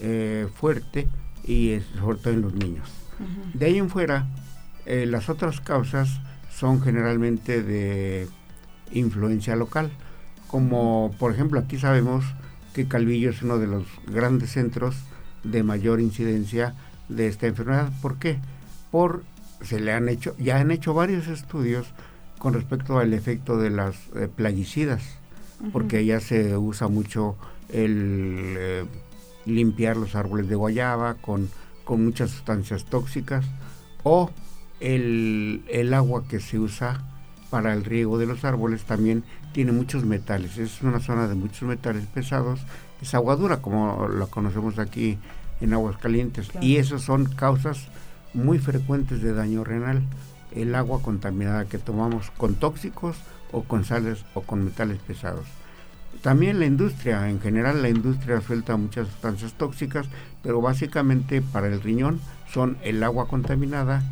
eh, 0.00 0.48
fuerte 0.54 1.08
y 1.44 1.78
sobre 1.98 2.18
todo 2.18 2.34
en 2.34 2.42
los 2.42 2.54
niños. 2.54 2.88
De 3.52 3.66
ahí 3.66 3.78
en 3.78 3.90
fuera, 3.90 4.26
las 4.86 5.28
otras 5.28 5.60
causas 5.60 6.20
son 6.50 6.82
generalmente 6.82 7.62
de 7.62 8.28
influencia 8.92 9.54
local, 9.54 9.90
como 10.48 11.14
por 11.18 11.32
ejemplo 11.32 11.60
aquí 11.60 11.78
sabemos 11.78 12.24
que 12.74 12.86
Calvillo 12.86 13.30
es 13.30 13.40
uno 13.42 13.58
de 13.58 13.66
los 13.66 13.84
grandes 14.06 14.50
centros 14.50 14.96
de 15.44 15.62
mayor 15.62 16.00
incidencia 16.00 16.74
de 17.08 17.28
esta 17.28 17.46
enfermedad. 17.46 17.90
¿Por 18.02 18.18
qué? 18.18 18.38
Por 18.90 19.22
se 19.62 19.80
le 19.80 19.92
han 19.92 20.08
hecho, 20.08 20.36
ya 20.38 20.58
han 20.58 20.70
hecho 20.70 20.92
varios 20.92 21.28
estudios 21.28 21.86
con 22.38 22.52
respecto 22.52 22.98
al 22.98 23.14
efecto 23.14 23.56
de 23.56 23.70
las 23.70 23.96
eh, 24.16 24.28
plaguicidas, 24.34 25.02
porque 25.72 26.04
ya 26.04 26.20
se 26.20 26.56
usa 26.56 26.88
mucho 26.88 27.36
el 27.70 28.54
eh, 28.58 28.84
limpiar 29.46 29.96
los 29.96 30.14
árboles 30.14 30.48
de 30.48 30.54
guayaba 30.54 31.14
con, 31.14 31.48
con 31.84 32.04
muchas 32.04 32.30
sustancias 32.30 32.84
tóxicas, 32.84 33.46
o 34.02 34.30
el, 34.80 35.62
el, 35.68 35.94
agua 35.94 36.24
que 36.28 36.40
se 36.40 36.58
usa 36.58 37.02
para 37.54 37.72
el 37.72 37.84
riego 37.84 38.18
de 38.18 38.26
los 38.26 38.44
árboles 38.44 38.82
también 38.82 39.22
tiene 39.52 39.70
muchos 39.70 40.04
metales, 40.04 40.58
es 40.58 40.82
una 40.82 40.98
zona 40.98 41.28
de 41.28 41.36
muchos 41.36 41.62
metales 41.62 42.04
pesados, 42.06 42.58
es 43.00 43.14
agua 43.14 43.36
dura 43.36 43.58
como 43.58 44.08
la 44.08 44.26
conocemos 44.26 44.80
aquí 44.80 45.18
en 45.60 45.72
aguas 45.72 45.96
calientes, 45.96 46.48
y 46.60 46.78
esas 46.78 47.02
son 47.02 47.26
causas 47.26 47.86
muy 48.32 48.58
frecuentes 48.58 49.22
de 49.22 49.34
daño 49.34 49.62
renal, 49.62 50.02
el 50.50 50.74
agua 50.74 51.00
contaminada 51.00 51.66
que 51.66 51.78
tomamos 51.78 52.32
con 52.32 52.56
tóxicos 52.56 53.18
o 53.52 53.62
con 53.62 53.84
sales 53.84 54.24
o 54.34 54.40
con 54.40 54.64
metales 54.64 54.98
pesados. 54.98 55.46
También 56.22 56.58
la 56.58 56.66
industria, 56.66 57.30
en 57.30 57.40
general 57.40 57.82
la 57.82 57.88
industria 57.88 58.40
suelta 58.40 58.76
muchas 58.76 59.06
sustancias 59.06 59.52
tóxicas, 59.52 60.08
pero 60.42 60.60
básicamente 60.60 61.40
para 61.40 61.68
el 61.68 61.80
riñón 61.80 62.18
son 62.52 62.78
el 62.82 63.00
agua 63.04 63.28
contaminada 63.28 64.02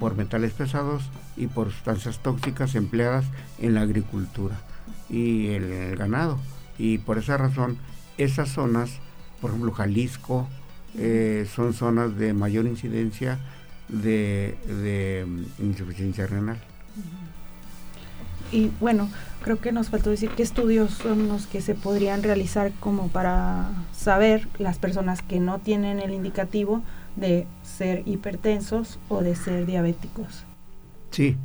por 0.00 0.16
metales 0.16 0.52
pesados 0.52 1.04
y 1.36 1.46
por 1.46 1.70
sustancias 1.70 2.18
tóxicas 2.18 2.74
empleadas 2.74 3.26
en 3.60 3.74
la 3.74 3.82
agricultura 3.82 4.58
y 5.08 5.48
el 5.48 5.94
ganado. 5.96 6.40
Y 6.78 6.98
por 6.98 7.18
esa 7.18 7.36
razón, 7.36 7.76
esas 8.16 8.48
zonas, 8.48 8.90
por 9.40 9.50
ejemplo 9.50 9.72
Jalisco, 9.72 10.48
eh, 10.96 11.46
son 11.54 11.74
zonas 11.74 12.16
de 12.16 12.32
mayor 12.32 12.66
incidencia 12.66 13.38
de, 13.88 15.26
mm, 15.28 15.64
insuficiencia 15.64 16.26
renal. 16.26 16.58
Y 18.52 18.70
bueno, 18.80 19.08
creo 19.42 19.60
que 19.60 19.70
nos 19.70 19.90
faltó 19.90 20.10
decir 20.10 20.30
qué 20.30 20.42
estudios 20.42 20.92
son 20.92 21.28
los 21.28 21.46
que 21.46 21.60
se 21.60 21.74
podrían 21.74 22.22
realizar 22.22 22.72
como 22.80 23.08
para 23.08 23.68
saber 23.92 24.48
las 24.58 24.78
personas 24.78 25.22
que 25.22 25.38
no 25.38 25.58
tienen 25.60 26.00
el 26.00 26.12
indicativo 26.12 26.82
de 27.16 27.46
ser 27.62 28.02
hipertensos 28.06 28.98
o 29.08 29.22
de 29.22 29.34
ser 29.34 29.66
diabéticos. 29.66 30.44
Sí, 31.10 31.36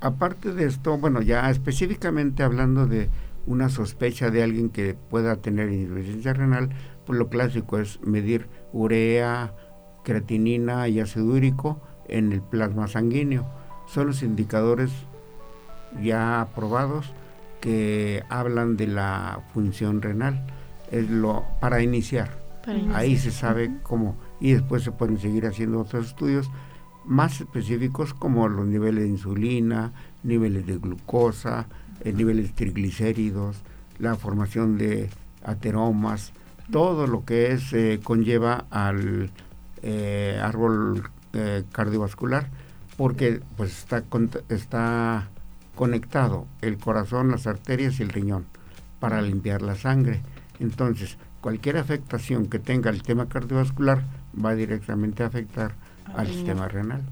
aparte 0.00 0.52
de 0.52 0.66
esto, 0.66 0.96
bueno, 0.98 1.22
ya 1.22 1.50
específicamente 1.50 2.42
hablando 2.42 2.86
de 2.86 3.08
una 3.46 3.68
sospecha 3.68 4.30
de 4.30 4.42
alguien 4.42 4.68
que 4.68 4.94
pueda 4.94 5.36
tener 5.36 5.70
insuficiencia 5.70 6.34
renal, 6.34 6.70
pues 7.06 7.18
lo 7.18 7.28
clásico 7.28 7.78
es 7.78 8.00
medir 8.02 8.48
urea, 8.72 9.54
creatinina 10.04 10.88
y 10.88 11.00
ácido 11.00 11.26
úrico 11.26 11.80
en 12.08 12.32
el 12.32 12.42
plasma 12.42 12.88
sanguíneo. 12.88 13.46
Son 13.86 14.08
los 14.08 14.22
indicadores 14.22 14.90
ya 16.02 16.42
aprobados 16.42 17.12
que 17.60 18.22
hablan 18.28 18.76
de 18.76 18.86
la 18.86 19.40
función 19.52 20.02
renal. 20.02 20.46
Es 20.90 21.08
lo 21.08 21.44
para 21.60 21.82
iniciar. 21.82 22.30
Ahí 22.92 23.16
se 23.16 23.30
sabe 23.30 23.70
cómo 23.82 24.16
y 24.40 24.52
después 24.52 24.82
se 24.82 24.92
pueden 24.92 25.18
seguir 25.18 25.46
haciendo 25.46 25.80
otros 25.80 26.06
estudios 26.06 26.50
más 27.04 27.40
específicos 27.40 28.12
como 28.14 28.48
los 28.48 28.66
niveles 28.66 29.04
de 29.04 29.08
insulina, 29.08 29.92
niveles 30.22 30.66
de 30.66 30.76
glucosa, 30.76 31.66
el 32.04 32.16
niveles 32.16 32.54
triglicéridos, 32.54 33.56
la 33.98 34.14
formación 34.14 34.78
de 34.78 35.08
ateromas, 35.42 36.32
todo 36.70 37.06
lo 37.06 37.24
que 37.24 37.52
es 37.52 37.72
eh, 37.72 38.00
conlleva 38.02 38.66
al 38.70 39.30
eh, 39.82 40.38
árbol 40.42 41.10
eh, 41.32 41.64
cardiovascular 41.72 42.50
porque 42.96 43.40
pues 43.56 43.78
está 43.78 44.02
está 44.48 45.28
conectado 45.74 46.46
el 46.60 46.76
corazón, 46.76 47.30
las 47.30 47.46
arterias 47.46 48.00
y 48.00 48.02
el 48.02 48.08
riñón 48.08 48.46
para 48.98 49.22
limpiar 49.22 49.62
la 49.62 49.76
sangre. 49.76 50.20
Entonces, 50.58 51.16
cualquier 51.40 51.76
afectación 51.76 52.46
que 52.46 52.58
tenga 52.58 52.90
el 52.90 53.02
tema 53.04 53.28
cardiovascular 53.28 54.02
va 54.44 54.54
directamente 54.54 55.22
a 55.22 55.26
afectar 55.26 55.72
al 56.14 56.26
sistema 56.26 56.68
renal. 56.68 57.02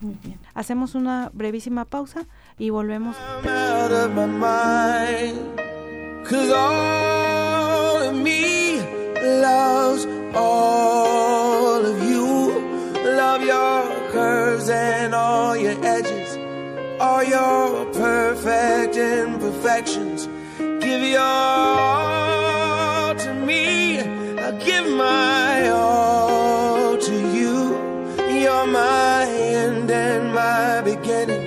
Muy 0.00 0.16
bien. 0.22 0.38
Hacemos 0.54 0.94
una 0.94 1.30
brevísima 1.32 1.84
pausa 1.84 2.26
y 2.58 2.70
volvemos. 2.70 3.16
Love 13.02 13.42
your 13.42 14.10
curves 14.12 14.68
and 14.68 15.14
all 15.14 15.56
your 15.56 15.76
edges, 15.84 16.36
all 17.00 17.22
your 17.22 17.86
perfect 17.92 18.96
imperfections. 18.96 20.26
Give 20.58 21.02
your 21.02 22.29
Give 24.58 24.84
my 24.90 25.70
all 25.70 26.98
to 26.98 27.12
you. 27.32 27.70
You're 28.42 28.66
my 28.66 29.24
end 29.24 29.88
and 29.90 30.34
my 30.34 30.80
beginning. 30.80 31.44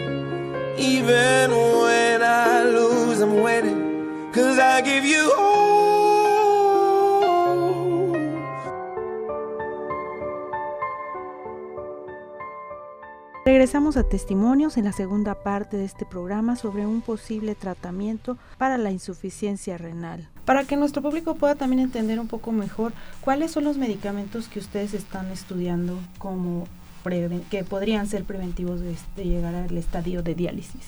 Even 0.78 1.52
when 1.52 2.24
I 2.24 2.64
lose, 2.64 3.20
I'm 3.20 3.42
winning. 3.42 4.32
Cause 4.32 4.58
I 4.58 4.80
give 4.80 5.04
you 5.04 5.32
Regresamos 13.74 13.98
a 13.98 14.08
testimonios 14.08 14.78
en 14.78 14.86
la 14.86 14.92
segunda 14.92 15.34
parte 15.34 15.78
de 15.78 15.86
este 15.86 16.06
programa 16.06 16.56
sobre 16.56 16.86
un 16.86 17.02
posible 17.02 17.56
tratamiento 17.56 18.38
para 18.60 18.78
la 18.78 18.92
insuficiencia 18.92 19.80
renal. 19.80 20.30
Para 20.46 20.64
que 20.64 20.78
nuestro 20.78 21.02
público 21.02 21.34
pueda 21.34 21.56
también 21.56 21.82
entender 21.82 22.20
un 22.20 22.28
poco 22.28 22.52
mejor 22.52 22.94
cuáles 23.22 23.50
son 23.50 23.64
los 23.64 23.78
medicamentos 23.78 24.48
que 24.48 24.60
ustedes 24.60 24.94
están 24.94 25.32
estudiando 25.32 25.98
como 26.20 26.68
que 27.50 27.64
podrían 27.64 28.06
ser 28.06 28.26
preventivos 28.26 28.80
de, 28.80 28.96
llegar 29.24 29.56
al 29.56 29.76
estadio 29.76 30.22
de 30.22 30.36
diálisis. 30.36 30.86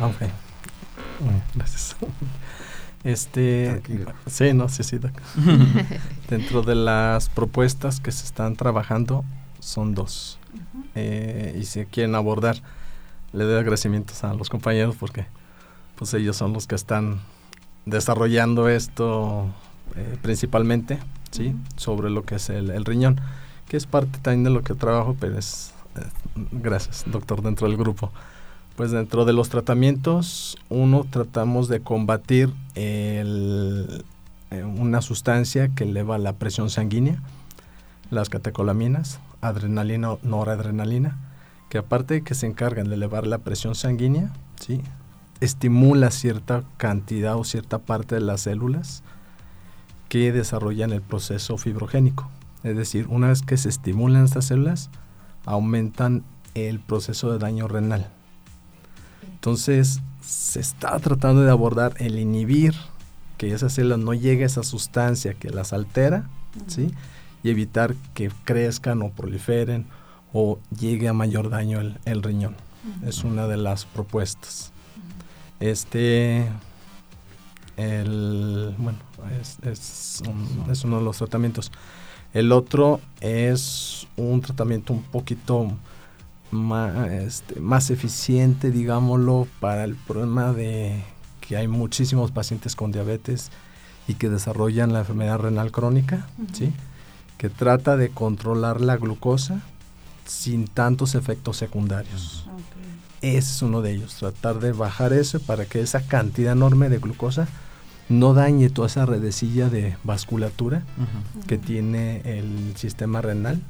Ok. 0.00 0.28
Gracias. 1.54 1.96
Este, 3.02 3.80
sí, 4.26 4.52
no, 4.52 4.68
sí, 4.68 4.82
sí. 4.82 5.00
Dentro 6.28 6.60
de 6.60 6.74
las 6.74 7.30
propuestas 7.30 7.98
que 7.98 8.12
se 8.12 8.26
están 8.26 8.56
trabajando 8.56 9.24
son 9.60 9.94
dos. 9.94 10.39
Eh, 10.94 11.56
y 11.60 11.64
si 11.64 11.84
quieren 11.86 12.14
abordar, 12.14 12.56
le 13.32 13.44
doy 13.44 13.58
agradecimientos 13.58 14.24
a 14.24 14.34
los 14.34 14.48
compañeros 14.48 14.96
porque 14.98 15.26
pues 15.96 16.14
ellos 16.14 16.36
son 16.36 16.52
los 16.52 16.66
que 16.66 16.74
están 16.74 17.20
desarrollando 17.86 18.68
esto 18.68 19.46
eh, 19.96 20.16
principalmente, 20.22 20.98
¿sí? 21.30 21.54
Sobre 21.76 22.10
lo 22.10 22.24
que 22.24 22.36
es 22.36 22.50
el, 22.50 22.84
riñón, 22.84 23.20
que 23.68 23.76
es 23.76 23.86
parte 23.86 24.18
también 24.20 24.44
de 24.44 24.50
lo 24.50 24.62
que 24.62 24.74
trabajo, 24.74 25.16
pero 25.18 25.38
es, 25.38 25.74
eh, 25.96 26.00
gracias, 26.52 27.04
doctor, 27.06 27.42
dentro 27.42 27.68
del 27.68 27.76
grupo. 27.76 28.10
Pues 28.76 28.92
dentro 28.92 29.24
de 29.24 29.32
los 29.32 29.50
tratamientos, 29.50 30.56
uno 30.70 31.06
tratamos 31.10 31.68
de 31.68 31.80
combatir 31.80 32.50
una 34.50 35.02
sustancia 35.02 35.68
que 35.68 35.84
eleva 35.84 36.16
la 36.16 36.32
presión 36.32 36.70
sanguínea, 36.70 37.20
las 38.10 38.30
catecolaminas, 38.30 39.20
adrenalina 39.40 40.12
o 40.12 40.18
noradrenalina, 40.22 41.18
que 41.68 41.78
aparte 41.78 42.14
de 42.14 42.22
que 42.22 42.34
se 42.34 42.46
encargan 42.46 42.88
de 42.88 42.94
elevar 42.94 43.26
la 43.26 43.38
presión 43.38 43.74
sanguínea, 43.74 44.32
¿sí? 44.60 44.82
estimula 45.40 46.10
cierta 46.10 46.64
cantidad 46.76 47.36
o 47.36 47.44
cierta 47.44 47.78
parte 47.78 48.16
de 48.16 48.20
las 48.20 48.42
células 48.42 49.02
que 50.08 50.32
desarrollan 50.32 50.92
el 50.92 51.02
proceso 51.02 51.56
fibrogénico. 51.56 52.28
Es 52.62 52.76
decir, 52.76 53.06
una 53.08 53.28
vez 53.28 53.42
que 53.42 53.56
se 53.56 53.68
estimulan 53.68 54.24
estas 54.24 54.46
células, 54.46 54.90
aumentan 55.46 56.24
el 56.54 56.80
proceso 56.80 57.32
de 57.32 57.38
daño 57.38 57.68
renal. 57.68 58.10
Entonces, 59.32 60.00
se 60.20 60.60
está 60.60 60.98
tratando 60.98 61.42
de 61.42 61.50
abordar 61.50 61.94
el 61.98 62.18
inhibir 62.18 62.74
que 63.38 63.52
esa 63.54 63.70
célula 63.70 63.96
no 63.96 64.12
llegue 64.12 64.42
a 64.42 64.46
esa 64.46 64.62
sustancia 64.62 65.32
que 65.32 65.48
las 65.48 65.72
altera, 65.72 66.28
¿sí? 66.66 66.92
Y 67.42 67.50
evitar 67.50 67.94
que 68.14 68.30
crezcan 68.44 69.02
o 69.02 69.10
proliferen 69.10 69.86
o 70.32 70.58
llegue 70.78 71.08
a 71.08 71.12
mayor 71.12 71.50
daño 71.50 71.80
el, 71.80 72.22
riñón. 72.22 72.54
Es 73.04 73.24
una 73.24 73.46
de 73.46 73.56
las 73.56 73.84
propuestas. 73.84 74.72
Este, 75.58 76.46
el, 77.76 78.74
bueno, 78.78 78.98
es, 79.64 80.22
uno 80.84 80.98
de 80.98 81.04
los 81.04 81.18
tratamientos. 81.18 81.72
El 82.32 82.52
otro 82.52 83.00
es 83.20 84.06
un 84.16 84.40
tratamiento 84.40 84.92
un 84.92 85.02
poquito 85.02 85.72
más, 86.50 87.10
este, 87.10 87.58
más 87.58 87.90
eficiente, 87.90 88.70
digámoslo, 88.70 89.48
para 89.58 89.84
el 89.84 89.96
problema 89.96 90.52
de 90.52 91.02
que 91.40 91.56
hay 91.56 91.66
muchísimos 91.66 92.30
pacientes 92.30 92.76
con 92.76 92.92
diabetes 92.92 93.50
y 94.06 94.14
que 94.14 94.28
desarrollan 94.28 94.92
la 94.92 95.00
enfermedad 95.00 95.38
renal 95.38 95.72
crónica, 95.72 96.28
¿sí? 96.52 96.72
Que 97.40 97.48
trata 97.48 97.96
de 97.96 98.10
controlar 98.10 98.82
la 98.82 98.98
glucosa 98.98 99.62
sin 100.26 100.66
tantos 100.66 101.14
efectos 101.14 101.56
secundarios. 101.56 102.44
Ese 103.22 103.38
es 103.38 103.62
uno 103.62 103.80
de 103.80 103.92
ellos, 103.92 104.14
tratar 104.16 104.60
de 104.60 104.72
bajar 104.72 105.14
eso 105.14 105.40
para 105.40 105.64
que 105.64 105.80
esa 105.80 106.02
cantidad 106.06 106.52
enorme 106.52 106.90
de 106.90 106.98
glucosa 106.98 107.48
no 108.10 108.34
dañe 108.34 108.68
toda 108.68 108.88
esa 108.88 109.06
redecilla 109.06 109.70
de 109.70 109.96
vasculatura 110.04 110.82
que 111.46 111.56
tiene 111.56 112.20
el 112.26 112.76
sistema 112.76 113.22
renal, 113.22 113.62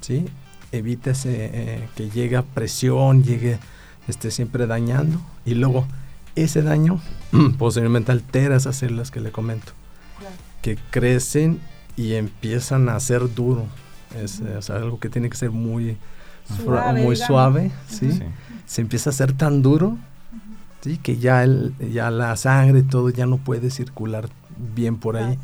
¿sí? 0.00 0.24
Evite 0.72 1.12
eh, 1.26 1.86
que 1.96 2.08
llegue 2.08 2.38
a 2.38 2.42
presión, 2.42 3.22
llegue, 3.22 3.58
esté 4.08 4.30
siempre 4.30 4.66
dañando 4.66 5.20
y 5.44 5.52
luego 5.52 5.86
ese 6.36 6.62
daño 6.62 7.02
posiblemente 7.58 8.12
altera 8.12 8.56
esas 8.56 8.76
células 8.76 9.10
que 9.10 9.20
le 9.20 9.30
comento, 9.30 9.72
que 10.62 10.78
crecen 10.90 11.60
y 11.96 12.14
empiezan 12.14 12.88
a 12.88 12.98
ser 13.00 13.34
duro. 13.34 13.66
Es 14.22 14.70
algo 14.70 15.00
que 15.00 15.08
tiene 15.08 15.28
que 15.28 15.36
ser 15.36 15.50
muy 15.50 15.96
suave, 16.64 17.02
muy 17.02 17.16
suave 17.16 17.70
¿sí? 17.88 18.20
Se 18.66 18.80
empieza 18.80 19.10
a 19.10 19.12
ser 19.12 19.32
tan 19.32 19.62
duro 19.62 19.96
¿sí? 20.82 20.98
que 20.98 21.16
ya, 21.16 21.42
el, 21.42 21.74
ya 21.92 22.10
la 22.10 22.36
sangre 22.36 22.82
todo 22.82 23.10
ya 23.10 23.26
no 23.26 23.38
puede 23.38 23.70
circular 23.70 24.28
bien 24.74 24.96
por 24.96 25.16
ahí. 25.16 25.38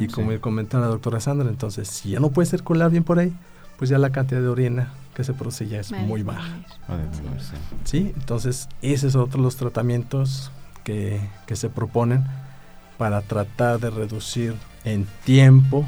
Y 0.00 0.08
como 0.08 0.38
comentó 0.40 0.80
la 0.80 0.86
doctora 0.86 1.20
Sandra, 1.20 1.48
entonces 1.48 1.88
si 1.88 2.10
ya 2.10 2.20
no 2.20 2.30
puede 2.30 2.46
circular 2.46 2.90
bien 2.90 3.04
por 3.04 3.18
ahí, 3.18 3.32
pues 3.78 3.90
ya 3.90 3.98
la 3.98 4.10
cantidad 4.10 4.40
de 4.40 4.48
orina 4.48 4.92
que 5.14 5.24
se 5.24 5.32
produce 5.32 5.66
ya 5.66 5.80
es 5.80 5.92
muy 5.92 6.22
baja. 6.22 6.48
Sí, 7.84 8.12
entonces 8.16 8.68
ese 8.82 9.06
es 9.06 9.16
otro 9.16 9.38
de 9.38 9.44
los 9.44 9.56
tratamientos 9.56 10.50
que, 10.84 11.20
que 11.46 11.56
se 11.56 11.70
proponen 11.70 12.24
para 12.98 13.22
tratar 13.22 13.78
de 13.78 13.90
reducir 13.90 14.54
en 14.86 15.04
tiempo 15.24 15.84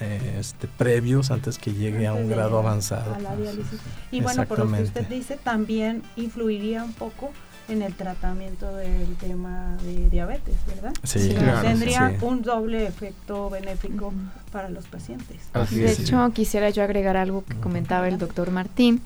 este, 0.00 0.66
previos 0.66 1.30
antes 1.30 1.58
que 1.58 1.72
llegue 1.72 2.08
a 2.08 2.14
un 2.14 2.28
grado 2.28 2.58
avanzado. 2.58 3.16
Y 4.10 4.20
bueno, 4.20 4.44
por 4.46 4.58
lo 4.58 4.72
que 4.72 4.82
usted 4.82 5.06
dice, 5.06 5.38
también 5.42 6.02
influiría 6.16 6.82
un 6.82 6.92
poco 6.92 7.30
en 7.68 7.82
el 7.82 7.94
tratamiento 7.94 8.74
del 8.74 9.14
tema 9.16 9.76
de 9.84 10.10
diabetes, 10.10 10.56
¿verdad? 10.66 10.92
Sí, 11.04 11.36
Tendría 11.62 12.16
un 12.22 12.42
doble 12.42 12.86
efecto 12.86 13.48
benéfico 13.50 14.12
para 14.50 14.68
los 14.68 14.86
pacientes. 14.86 15.36
de 15.70 15.92
hecho, 15.92 16.32
quisiera 16.34 16.70
yo 16.70 16.82
agregar 16.82 17.16
algo 17.16 17.44
que 17.44 17.54
comentaba 17.56 18.08
el 18.08 18.18
doctor 18.18 18.50
Martín. 18.50 19.02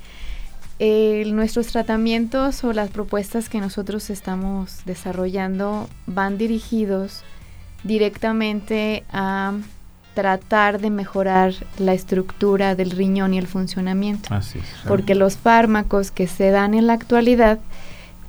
nuestros 0.79 1.67
tratamientos 1.67 2.65
o 2.65 2.73
las 2.73 2.89
propuestas 2.91 3.51
que 3.51 3.61
nosotros 3.61 4.09
estamos 4.09 4.81
desarrollando 4.87 5.91
van 6.07 6.39
dirigidos 6.39 7.23
directamente 7.85 9.05
a 9.13 9.55
tratar 10.17 10.81
de 10.81 10.89
mejorar 10.89 11.53
la 11.79 11.93
estructura 11.93 12.75
del 12.75 12.91
riñón 12.91 13.35
y 13.35 13.39
el 13.39 13.47
funcionamiento. 13.47 14.31
Porque 14.89 15.15
los 15.15 15.37
fármacos 15.37 16.11
que 16.11 16.27
se 16.27 16.51
dan 16.51 16.73
en 16.73 16.87
la 16.87 16.95
actualidad 16.95 17.59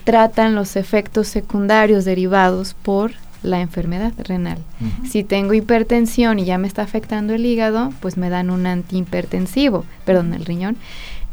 tratan 0.04 0.54
los 0.54 0.76
efectos 0.76 1.28
secundarios 1.28 2.04
derivados 2.04 2.74
por 2.74 3.14
la 3.42 3.62
enfermedad 3.62 4.12
renal. 4.18 4.58
Si 5.10 5.24
tengo 5.24 5.54
hipertensión 5.54 6.40
y 6.40 6.46
ya 6.46 6.58
me 6.58 6.68
está 6.68 6.82
afectando 6.82 7.34
el 7.34 7.46
hígado, 7.46 7.94
pues 8.02 8.18
me 8.18 8.30
dan 8.30 8.50
un 8.50 8.68
antihipertensivo, 8.68 9.86
perdón, 10.06 10.34
el 10.34 10.44
riñón. 10.44 10.76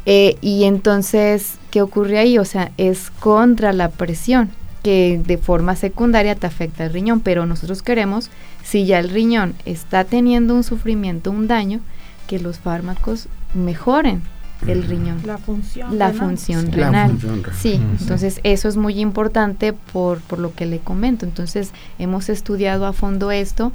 Eh, 0.05 0.37
y 0.39 0.63
entonces, 0.63 1.55
¿qué 1.69 1.81
ocurre 1.81 2.19
ahí? 2.19 2.37
O 2.37 2.45
sea, 2.45 2.71
es 2.77 3.09
contra 3.09 3.73
la 3.73 3.89
presión 3.89 4.51
que 4.85 5.19
de 5.25 5.39
forma 5.39 5.75
secundaria 5.75 6.35
te 6.35 6.45
afecta 6.45 6.85
el 6.85 6.93
riñón, 6.93 7.19
pero 7.19 7.47
nosotros 7.47 7.81
queremos, 7.81 8.29
si 8.63 8.85
ya 8.85 8.99
el 8.99 9.09
riñón 9.09 9.55
está 9.65 10.03
teniendo 10.03 10.53
un 10.53 10.63
sufrimiento, 10.63 11.31
un 11.31 11.47
daño, 11.47 11.79
que 12.27 12.37
los 12.37 12.59
fármacos 12.59 13.27
mejoren 13.55 14.21
el 14.67 14.83
riñón. 14.83 15.23
La 15.25 15.39
función 15.39 15.97
la 15.97 16.13
Función 16.13 16.71
renal. 16.71 17.17
Sí, 17.57 17.81
entonces 17.99 18.39
eso 18.43 18.67
es 18.67 18.77
muy 18.77 18.99
importante 18.99 19.73
por, 19.73 20.19
por 20.19 20.37
lo 20.37 20.53
que 20.53 20.67
le 20.67 20.77
comento. 20.77 21.25
Entonces 21.25 21.71
hemos 21.97 22.29
estudiado 22.29 22.85
a 22.85 22.93
fondo 22.93 23.31
esto, 23.31 23.73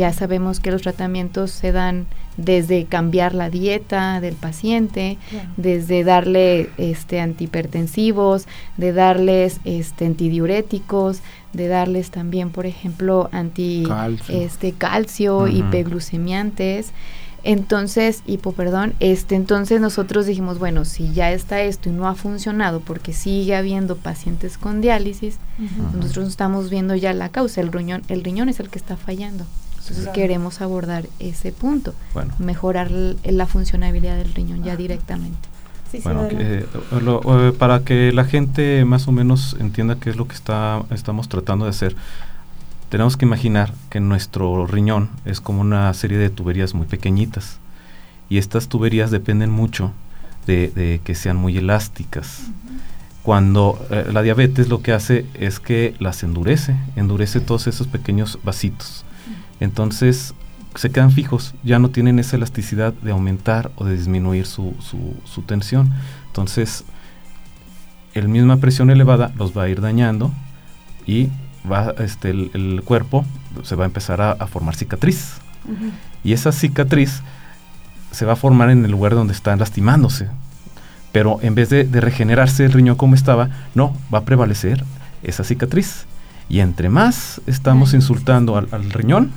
ya 0.00 0.14
sabemos 0.14 0.60
que 0.60 0.70
los 0.70 0.80
tratamientos 0.80 1.50
se 1.50 1.72
dan 1.72 2.06
desde 2.38 2.86
cambiar 2.86 3.34
la 3.34 3.50
dieta 3.50 4.18
del 4.22 4.34
paciente, 4.34 5.18
desde 5.58 6.04
darle 6.04 6.70
este 6.78 7.20
antihipertensivos, 7.20 8.46
de 8.78 8.94
darles 8.94 9.60
este 9.66 10.06
antidiuréticos, 10.06 11.20
de 11.52 11.68
darles 11.68 12.10
también, 12.10 12.48
por 12.48 12.64
ejemplo, 12.64 13.28
anti 13.30 13.84
calcio, 13.86 14.40
este 14.40 14.72
calcio 14.72 15.48
hipoglucemiantes. 15.48 16.92
Entonces, 17.42 18.22
hipo, 18.26 18.52
perdón, 18.52 18.94
este, 19.00 19.34
entonces 19.34 19.82
nosotros 19.82 20.24
dijimos, 20.24 20.58
bueno, 20.58 20.86
si 20.86 21.12
ya 21.12 21.30
está 21.32 21.60
esto 21.60 21.90
y 21.90 21.92
no 21.92 22.08
ha 22.08 22.14
funcionado 22.14 22.80
porque 22.80 23.12
sigue 23.12 23.54
habiendo 23.54 23.96
pacientes 23.96 24.56
con 24.56 24.80
diálisis, 24.80 25.36
nosotros 25.94 26.28
estamos 26.28 26.70
viendo 26.70 26.94
ya 26.94 27.12
la 27.12 27.28
causa, 27.28 27.60
el 27.60 27.70
riñón, 27.70 28.02
el 28.08 28.24
riñón 28.24 28.48
es 28.48 28.60
el 28.60 28.70
que 28.70 28.78
está 28.78 28.96
fallando. 28.96 29.44
Entonces 29.90 30.12
queremos 30.14 30.60
abordar 30.60 31.06
ese 31.18 31.52
punto, 31.52 31.94
mejorar 32.38 32.90
la 32.90 33.46
funcionabilidad 33.46 34.16
del 34.16 34.32
riñón 34.32 34.62
ya 34.62 34.76
directamente. 34.76 35.48
bueno, 36.04 36.28
eh, 36.30 36.64
eh, 36.92 37.52
para 37.58 37.80
que 37.80 38.12
la 38.12 38.24
gente 38.24 38.84
más 38.84 39.08
o 39.08 39.12
menos 39.12 39.56
entienda 39.58 39.96
qué 39.98 40.10
es 40.10 40.16
lo 40.16 40.28
que 40.28 40.34
está, 40.34 40.82
estamos 40.90 41.28
tratando 41.28 41.64
de 41.64 41.70
hacer, 41.70 41.96
tenemos 42.88 43.16
que 43.16 43.24
imaginar 43.24 43.72
que 43.88 44.00
nuestro 44.00 44.66
riñón 44.66 45.10
es 45.24 45.40
como 45.40 45.60
una 45.60 45.92
serie 45.94 46.18
de 46.18 46.30
tuberías 46.30 46.74
muy 46.74 46.86
pequeñitas. 46.86 47.58
Y 48.28 48.38
estas 48.38 48.68
tuberías 48.68 49.10
dependen 49.10 49.50
mucho 49.50 49.92
de, 50.46 51.00
que 51.04 51.14
sean 51.14 51.36
muy 51.36 51.58
elásticas. 51.58 52.42
Cuando 53.22 53.84
eh, 53.90 54.08
la 54.12 54.22
diabetes 54.22 54.68
lo 54.68 54.82
que 54.82 54.92
hace 54.92 55.26
es 55.34 55.60
que 55.60 55.94
las 55.98 56.22
endurece, 56.22 56.76
endurece 56.96 57.40
todos 57.40 57.66
esos 57.66 57.86
pequeños 57.86 58.38
vasitos. 58.44 59.04
Entonces 59.60 60.34
se 60.74 60.90
quedan 60.90 61.10
fijos, 61.10 61.54
ya 61.62 61.78
no 61.78 61.90
tienen 61.90 62.18
esa 62.18 62.36
elasticidad 62.36 62.92
de 62.92 63.10
aumentar 63.10 63.70
o 63.76 63.84
de 63.84 63.96
disminuir 63.96 64.46
su, 64.46 64.74
su, 65.24 65.42
tensión. 65.42 65.92
Entonces, 66.26 66.84
el 68.14 68.28
misma 68.28 68.58
presión 68.58 68.90
elevada 68.90 69.32
los 69.36 69.56
va 69.56 69.64
a 69.64 69.68
ir 69.68 69.80
dañando 69.80 70.32
y 71.06 71.28
va, 71.70 71.94
este, 71.98 72.30
el, 72.30 72.82
cuerpo 72.84 73.24
se 73.62 73.74
va 73.74 73.84
a 73.84 73.86
empezar 73.86 74.20
a, 74.20 74.46
formar 74.46 74.76
cicatriz. 74.76 75.34
Y 76.22 76.32
esa 76.32 76.52
cicatriz 76.52 77.22
se 78.10 78.24
va 78.24 78.34
a 78.34 78.36
formar 78.36 78.70
en 78.70 78.84
el 78.84 78.90
lugar 78.90 79.14
donde 79.14 79.32
están 79.32 79.58
lastimándose. 79.58 80.28
Pero 81.12 81.40
en 81.42 81.54
vez 81.54 81.68
de, 81.70 81.84
regenerarse 81.84 82.64
el 82.64 82.72
riñón 82.72 82.96
como 82.96 83.14
estaba, 83.14 83.50
no, 83.74 83.96
va 84.12 84.18
a 84.18 84.24
prevalecer 84.24 84.84
esa 85.22 85.42
cicatriz. 85.42 86.06
Y 86.50 86.60
entre 86.60 86.88
más 86.88 87.40
estamos 87.46 87.94
insultando 87.94 88.56
al, 88.56 88.90
riñón, 88.90 89.30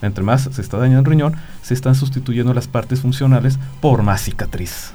entre 0.00 0.24
más 0.24 0.48
se 0.50 0.62
está 0.62 0.78
dañando 0.78 1.00
el 1.00 1.06
riñón, 1.06 1.34
se 1.60 1.74
están 1.74 1.94
sustituyendo 1.94 2.54
las 2.54 2.66
partes 2.66 3.02
funcionales 3.02 3.58
por 3.82 4.02
más 4.02 4.22
cicatriz. 4.22 4.94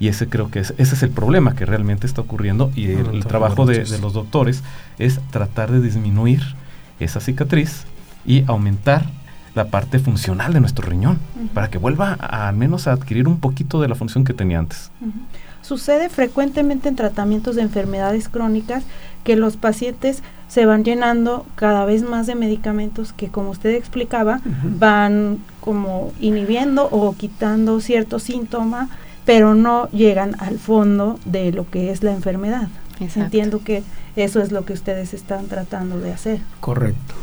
Y 0.00 0.08
ese 0.08 0.28
creo 0.28 0.50
que 0.50 0.58
es, 0.58 0.74
ese 0.78 0.96
es 0.96 1.02
el 1.04 1.10
problema 1.10 1.54
que 1.54 1.64
realmente 1.64 2.06
está 2.06 2.20
ocurriendo 2.20 2.72
y 2.74 2.90
el, 2.90 3.24
trabajo 3.24 3.64
de, 3.64 3.86
los 4.00 4.12
doctores 4.12 4.64
es 4.98 5.20
tratar 5.30 5.70
de 5.70 5.80
disminuir 5.80 6.42
esa 6.98 7.20
cicatriz 7.20 7.84
y 8.26 8.44
aumentar 8.48 9.06
la 9.54 9.66
parte 9.66 10.00
funcional 10.00 10.52
de 10.52 10.60
nuestro 10.60 10.88
riñón 10.88 11.18
para 11.54 11.70
que 11.70 11.78
vuelva 11.78 12.16
a, 12.18 12.48
al 12.48 12.56
menos 12.56 12.88
a 12.88 12.92
adquirir 12.92 13.28
un 13.28 13.38
poquito 13.38 13.80
de 13.80 13.86
la 13.86 13.94
función 13.94 14.24
que 14.24 14.34
tenía 14.34 14.58
antes. 14.58 14.90
Sucede 15.62 16.08
frecuentemente 16.08 16.88
en 16.88 16.96
tratamientos 16.96 17.56
de 17.56 17.62
enfermedades 17.62 18.28
crónicas 18.28 18.84
que 19.24 19.36
los 19.36 19.56
pacientes 19.56 20.22
se 20.48 20.66
van 20.66 20.84
llenando 20.84 21.46
cada 21.54 21.84
vez 21.84 22.02
más 22.02 22.26
de 22.26 22.34
medicamentos 22.34 23.12
que, 23.12 23.28
como 23.28 23.50
usted 23.50 23.70
explicaba, 23.70 24.40
van 24.78 25.38
como 25.60 26.12
inhibiendo 26.20 26.88
o 26.90 27.14
quitando 27.14 27.80
cierto 27.80 28.18
síntoma, 28.18 28.90
pero 29.24 29.54
no 29.54 29.88
llegan 29.90 30.34
al 30.40 30.58
fondo 30.58 31.18
de 31.24 31.52
lo 31.52 31.70
que 31.70 31.90
es 31.90 32.02
la 32.02 32.12
enfermedad. 32.12 32.68
Entiendo 33.14 33.62
que 33.64 33.82
eso 34.16 34.40
es 34.40 34.52
lo 34.52 34.64
que 34.64 34.72
ustedes 34.72 35.14
están 35.14 35.46
tratando 35.46 35.98
de 36.00 36.12
hacer. 36.12 36.40
Correcto. 36.60 37.14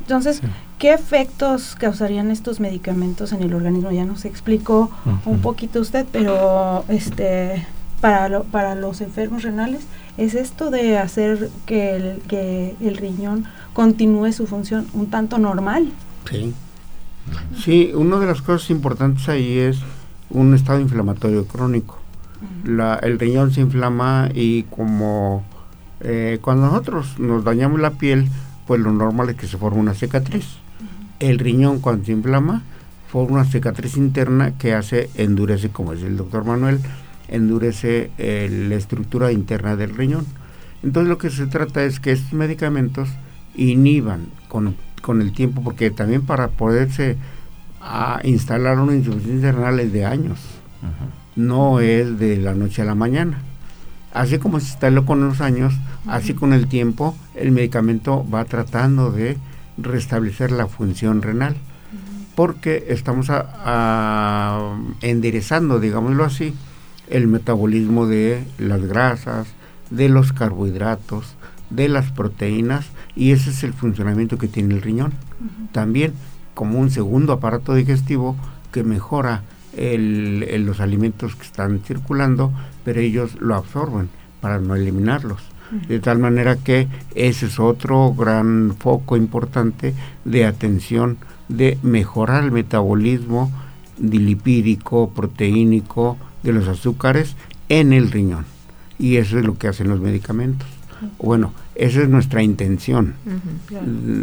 Entonces, 0.00 0.40
¿qué 0.78 0.92
efectos 0.92 1.76
causarían 1.78 2.30
estos 2.30 2.60
medicamentos 2.60 3.32
en 3.32 3.42
el 3.42 3.54
organismo? 3.54 3.90
Ya 3.90 4.04
nos 4.04 4.24
explicó 4.24 4.90
un 5.24 5.40
poquito 5.40 5.80
usted, 5.80 6.06
pero 6.10 6.84
este 6.88 7.66
para, 8.00 8.42
para 8.44 8.74
los 8.74 9.00
enfermos 9.00 9.42
renales 9.42 9.80
es 10.16 10.34
esto 10.34 10.70
de 10.70 10.98
hacer 10.98 11.50
que 11.66 11.96
el, 11.96 12.20
que 12.28 12.76
el 12.80 12.96
riñón 12.96 13.46
continúe 13.72 14.32
su 14.32 14.46
función 14.46 14.86
un 14.92 15.10
tanto 15.10 15.38
normal. 15.38 15.88
Sí. 16.30 16.54
Sí, 17.62 17.92
una 17.94 18.18
de 18.18 18.26
las 18.26 18.40
cosas 18.40 18.70
importantes 18.70 19.28
ahí 19.28 19.58
es 19.58 19.78
un 20.30 20.54
estado 20.54 20.80
inflamatorio 20.80 21.46
crónico. 21.46 21.98
La, 22.64 22.94
el 22.96 23.18
riñón 23.18 23.52
se 23.52 23.60
inflama 23.60 24.28
y 24.32 24.62
como 24.64 25.42
eh, 26.00 26.38
cuando 26.40 26.66
nosotros 26.66 27.18
nos 27.18 27.44
dañamos 27.44 27.80
la 27.80 27.90
piel, 27.90 28.28
pues 28.66 28.80
lo 28.80 28.92
normal 28.92 29.30
es 29.30 29.36
que 29.36 29.46
se 29.46 29.58
forme 29.58 29.80
una 29.80 29.94
cicatriz. 29.94 30.46
El 31.20 31.38
riñón 31.38 31.80
cuando 31.80 32.04
se 32.04 32.12
inflama 32.12 32.62
forma 33.08 33.40
una 33.40 33.44
cicatriz 33.44 33.96
interna 33.96 34.52
que 34.58 34.74
hace 34.74 35.10
endurece, 35.14 35.70
como 35.70 35.94
dice 35.94 36.06
el 36.06 36.16
doctor 36.16 36.44
Manuel, 36.44 36.80
endurece 37.28 38.10
eh, 38.18 38.66
la 38.68 38.74
estructura 38.76 39.32
interna 39.32 39.76
del 39.76 39.96
riñón. 39.96 40.26
Entonces 40.82 41.08
lo 41.08 41.18
que 41.18 41.30
se 41.30 41.46
trata 41.46 41.82
es 41.82 42.00
que 42.00 42.12
estos 42.12 42.32
medicamentos 42.32 43.08
inhiban 43.56 44.26
con, 44.48 44.76
con 45.02 45.20
el 45.20 45.32
tiempo, 45.32 45.62
porque 45.62 45.90
también 45.90 46.22
para 46.22 46.48
poderse 46.48 47.16
a 47.80 48.20
instalar 48.24 48.78
una 48.78 48.94
insuficiencia 48.94 49.52
renal 49.52 49.80
es 49.80 49.92
de 49.92 50.04
años, 50.04 50.38
no 51.34 51.80
es 51.80 52.18
de 52.18 52.36
la 52.36 52.54
noche 52.54 52.82
a 52.82 52.84
la 52.84 52.94
mañana. 52.94 53.40
Así 54.12 54.38
como 54.38 54.58
se 54.60 54.66
instaló 54.66 55.04
con 55.04 55.26
los 55.26 55.40
años, 55.40 55.74
así 56.06 56.34
con 56.34 56.52
el 56.52 56.66
tiempo, 56.66 57.16
el 57.34 57.52
medicamento 57.52 58.26
va 58.32 58.44
tratando 58.44 59.10
de 59.10 59.36
restablecer 59.78 60.50
la 60.50 60.66
función 60.66 61.22
renal, 61.22 61.56
porque 62.34 62.86
estamos 62.88 63.28
a, 63.30 64.76
enderezando, 65.00 65.80
digámoslo 65.80 66.24
así, 66.24 66.54
el 67.08 67.26
metabolismo 67.26 68.06
de 68.06 68.44
las 68.58 68.84
grasas, 68.84 69.48
de 69.90 70.08
los 70.08 70.32
carbohidratos, 70.32 71.36
de 71.70 71.88
las 71.88 72.10
proteínas 72.12 72.86
y 73.16 73.32
ese 73.32 73.50
es 73.50 73.64
el 73.64 73.72
funcionamiento 73.72 74.38
que 74.38 74.48
tiene 74.48 74.74
el 74.74 74.82
riñón. 74.82 75.12
También 75.72 76.12
como 76.54 76.78
un 76.78 76.90
segundo 76.90 77.32
aparato 77.32 77.74
digestivo 77.74 78.36
que 78.72 78.82
mejora 78.82 79.42
el, 79.76 80.64
los 80.64 80.80
alimentos 80.80 81.36
que 81.36 81.44
están 81.44 81.80
circulando, 81.80 82.52
pero 82.84 83.00
ellos 83.00 83.36
lo 83.40 83.54
absorben 83.54 84.08
para 84.40 84.58
no 84.58 84.74
eliminarlos. 84.74 85.42
De 85.88 86.00
tal 86.00 86.18
manera 86.18 86.56
que 86.56 86.88
ese 87.14 87.46
es 87.46 87.58
otro 87.58 88.14
gran 88.14 88.74
foco 88.78 89.16
importante 89.16 89.94
de 90.24 90.46
atención 90.46 91.18
de 91.48 91.78
mejorar 91.82 92.44
el 92.44 92.52
metabolismo 92.52 93.50
dilipídico, 93.98 95.10
proteínico, 95.10 96.16
de 96.42 96.52
los 96.52 96.68
azúcares 96.68 97.36
en 97.68 97.92
el 97.92 98.10
riñón. 98.10 98.46
Y 98.98 99.16
eso 99.16 99.38
es 99.38 99.44
lo 99.44 99.58
que 99.58 99.68
hacen 99.68 99.88
los 99.88 100.00
medicamentos. 100.00 100.68
Bueno, 101.18 101.52
esa 101.74 102.02
es 102.02 102.08
nuestra 102.08 102.42
intención. 102.42 103.14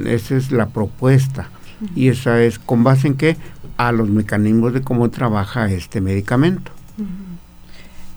Esa 0.05 0.36
es 0.36 0.51
la 0.51 0.67
propuesta. 0.67 1.49
Y 1.95 2.08
esa 2.08 2.41
es 2.41 2.60
con 2.60 2.84
base 2.84 3.08
en 3.08 3.15
qué? 3.15 3.38
A 3.77 3.91
los 3.91 4.10
mecanismos 4.10 4.73
de 4.73 4.81
cómo 4.81 5.10
trabaja 5.10 5.71
este 5.71 6.01
medicamento. 6.01 6.71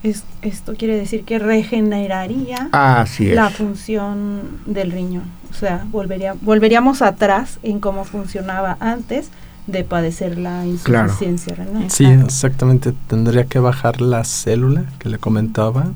Es, 0.02 0.24
esto 0.42 0.74
quiere 0.74 0.96
decir 0.96 1.24
que 1.24 1.38
regeneraría 1.38 2.68
la 2.72 3.50
función 3.50 4.60
del 4.66 4.92
riñón. 4.92 5.24
O 5.50 5.54
sea, 5.54 5.86
volvería, 5.90 6.34
volveríamos 6.40 7.02
atrás 7.02 7.58
en 7.62 7.80
cómo 7.80 8.04
funcionaba 8.04 8.76
antes 8.80 9.30
de 9.66 9.84
padecer 9.84 10.38
la 10.38 10.66
insuficiencia 10.66 11.54
renal. 11.54 11.90
Sí, 11.90 12.04
exactamente. 12.04 12.94
Tendría 13.06 13.44
que 13.44 13.58
bajar 13.58 14.00
la 14.00 14.24
célula 14.24 14.84
que 14.98 15.08
le 15.08 15.18
comentaba, 15.18 15.88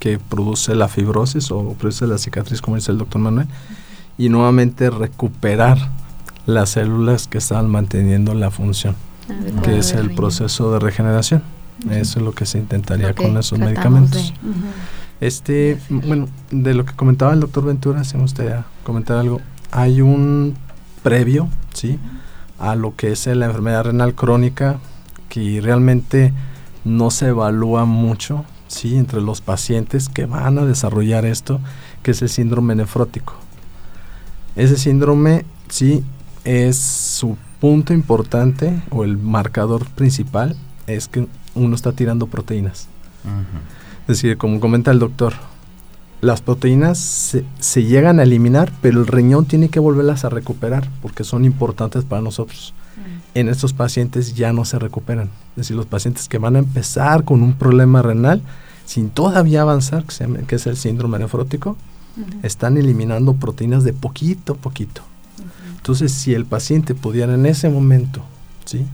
que 0.00 0.18
produce 0.18 0.74
la 0.74 0.88
fibrosis 0.88 1.50
o 1.50 1.74
produce 1.74 2.06
la 2.06 2.18
cicatriz, 2.18 2.60
como 2.60 2.76
dice 2.76 2.90
el 2.90 2.98
doctor 2.98 3.20
Manuel, 3.20 3.46
y 4.18 4.28
nuevamente 4.28 4.90
recuperar 4.90 5.78
las 6.46 6.70
células 6.70 7.28
que 7.28 7.38
están 7.38 7.68
manteniendo 7.68 8.34
la 8.34 8.50
función, 8.50 8.96
que 9.62 9.78
es 9.78 9.92
el 9.92 10.14
proceso 10.14 10.72
de 10.72 10.80
regeneración. 10.80 11.42
Eso 11.90 12.18
es 12.18 12.24
lo 12.24 12.32
que 12.32 12.46
se 12.46 12.58
intentaría 12.58 13.14
con 13.14 13.36
esos 13.36 13.58
medicamentos. 13.58 14.32
Este, 15.20 15.78
bueno, 15.88 16.28
de 16.50 16.74
lo 16.74 16.84
que 16.84 16.94
comentaba 16.94 17.32
el 17.32 17.40
doctor 17.40 17.64
Ventura, 17.64 18.04
si 18.04 18.16
me 18.16 18.22
gustaría 18.22 18.64
comentar 18.84 19.18
algo, 19.18 19.40
hay 19.70 20.00
un 20.00 20.54
previo, 21.02 21.48
¿sí? 21.72 21.98
a 22.58 22.74
lo 22.74 22.96
que 22.96 23.12
es 23.12 23.26
la 23.26 23.46
enfermedad 23.46 23.84
renal 23.84 24.14
crónica, 24.14 24.78
que 25.28 25.60
realmente 25.62 26.32
no 26.84 27.10
se 27.10 27.28
evalúa 27.28 27.84
mucho 27.84 28.44
¿sí? 28.68 28.96
entre 28.96 29.20
los 29.20 29.40
pacientes 29.40 30.08
que 30.08 30.26
van 30.26 30.58
a 30.58 30.64
desarrollar 30.64 31.24
esto, 31.24 31.60
que 32.02 32.12
es 32.12 32.22
el 32.22 32.28
síndrome 32.28 32.74
nefrótico. 32.74 33.34
Ese 34.54 34.76
síndrome 34.76 35.44
sí 35.68 36.04
es 36.44 36.76
su 36.76 37.36
punto 37.60 37.92
importante 37.92 38.82
o 38.90 39.04
el 39.04 39.18
marcador 39.18 39.86
principal 39.90 40.56
es 40.86 41.08
que 41.08 41.26
uno 41.56 41.74
está 41.74 41.92
tirando 41.92 42.26
proteínas. 42.26 42.88
Es 44.02 44.06
decir, 44.06 44.36
como 44.36 44.60
comenta 44.60 44.92
el 44.92 45.00
doctor, 45.00 45.34
las 46.20 46.40
proteínas 46.40 46.98
se, 47.58 47.84
llegan 47.84 48.20
a 48.20 48.22
eliminar, 48.22 48.72
pero 48.80 49.00
el 49.00 49.06
riñón 49.06 49.46
tiene 49.46 49.68
que 49.68 49.80
volverlas 49.80 50.24
a 50.24 50.28
recuperar 50.28 50.88
porque 51.02 51.24
son 51.24 51.44
importantes 51.44 52.04
para 52.04 52.22
nosotros. 52.22 52.74
En 53.34 53.48
estos 53.48 53.74
pacientes 53.74 54.34
ya 54.34 54.52
no 54.52 54.64
se 54.64 54.78
recuperan. 54.78 55.28
Es 55.50 55.56
decir, 55.56 55.76
los 55.76 55.86
pacientes 55.86 56.28
que 56.28 56.38
van 56.38 56.56
a 56.56 56.60
empezar 56.60 57.24
con 57.24 57.42
un 57.42 57.52
problema 57.52 58.00
renal 58.00 58.40
sin 58.86 59.10
todavía 59.10 59.62
avanzar, 59.62 60.04
que, 60.04 60.54
es 60.54 60.66
el 60.66 60.76
síndrome 60.76 61.18
nefrótico, 61.18 61.76
están 62.42 62.78
eliminando 62.78 63.34
proteínas 63.34 63.84
de 63.84 63.92
poquito 63.92 64.54
a 64.54 64.56
poquito. 64.56 65.02
Entonces, 65.76 66.12
si 66.12 66.32
el 66.32 66.46
paciente 66.46 66.94
pudiera 66.94 67.34
en 67.34 67.44
ese 67.46 67.68
momento, 67.68 68.22
¿sí? 68.64 68.86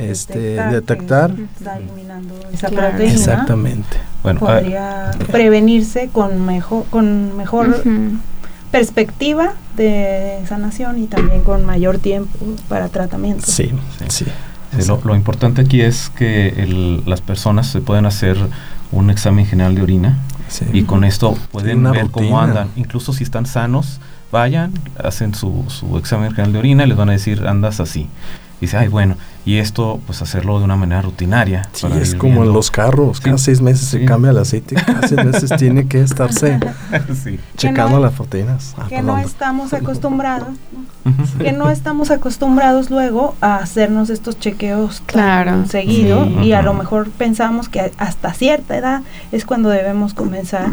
Este, 0.00 0.38
detectar, 0.70 1.34
está 1.56 1.76
eliminando 1.76 2.34
esa 2.52 2.68
proteína, 2.68 3.12
exactamente. 3.12 3.96
Bueno, 4.22 4.40
podría 4.40 5.10
prevenirse 5.30 6.08
con 6.12 6.44
mejor, 6.46 6.84
con 6.90 7.36
mejor 7.36 7.82
perspectiva 8.70 9.54
de 9.76 10.38
sanación 10.48 11.02
y 11.02 11.06
también 11.06 11.42
con 11.42 11.64
mayor 11.64 11.98
tiempo 11.98 12.38
para 12.68 12.88
tratamiento. 12.88 13.46
Sí, 13.46 13.70
sí. 14.08 14.26
lo, 14.86 15.14
importante 15.14 15.62
aquí 15.62 15.80
es 15.80 16.10
que 16.10 17.00
las 17.06 17.20
personas 17.20 17.66
se 17.66 17.80
pueden 17.80 18.06
hacer 18.06 18.36
un 18.92 19.10
examen 19.10 19.46
general 19.46 19.74
de 19.74 19.82
orina 19.82 20.18
y 20.72 20.82
con 20.82 21.04
esto 21.04 21.36
pueden 21.52 21.82
ver 21.90 22.10
cómo 22.10 22.40
andan. 22.40 22.70
Incluso 22.76 23.12
si 23.12 23.24
están 23.24 23.46
sanos, 23.46 24.00
vayan, 24.32 24.72
hacen 25.02 25.34
su, 25.34 25.64
su 25.68 25.98
examen 25.98 26.30
general 26.30 26.52
de 26.52 26.58
orina 26.58 26.84
y 26.84 26.88
les 26.88 26.96
van 26.96 27.08
a 27.08 27.12
decir, 27.12 27.46
andas 27.46 27.80
así 27.80 28.08
dice, 28.60 28.76
ay, 28.76 28.88
bueno, 28.88 29.16
y 29.44 29.56
esto, 29.56 30.00
pues 30.06 30.20
hacerlo 30.20 30.58
de 30.58 30.64
una 30.64 30.76
manera 30.76 31.00
rutinaria. 31.00 31.68
Sí, 31.72 31.86
es 32.00 32.14
como 32.14 32.44
en 32.44 32.52
los 32.52 32.70
carros, 32.70 33.20
cada 33.20 33.38
seis 33.38 33.62
meses 33.62 33.88
se 33.88 34.04
cambia 34.04 34.32
el 34.32 34.38
aceite, 34.38 34.74
cada 34.74 35.08
seis 35.08 35.24
meses 35.24 35.50
tiene 35.58 35.88
que 35.88 36.02
estarse 36.02 36.60
checando 37.56 37.98
las 37.98 38.14
fotinas. 38.14 38.74
Ah, 38.76 38.86
que 38.88 39.00
no 39.00 39.16
estamos 39.18 39.72
acostumbrados, 39.72 40.48
que 41.38 41.52
no 41.52 41.70
estamos 41.70 42.10
acostumbrados 42.10 42.90
luego 42.90 43.34
a 43.40 43.56
hacernos 43.56 44.10
estos 44.10 44.38
chequeos 44.38 45.02
claro. 45.06 45.64
seguido 45.66 46.26
y 46.42 46.52
a 46.52 46.60
lo 46.60 46.74
mejor 46.74 47.08
pensamos 47.10 47.68
que 47.70 47.92
hasta 47.96 48.34
cierta 48.34 48.76
edad 48.76 49.02
es 49.32 49.46
cuando 49.46 49.70
debemos 49.70 50.12
comenzar 50.12 50.66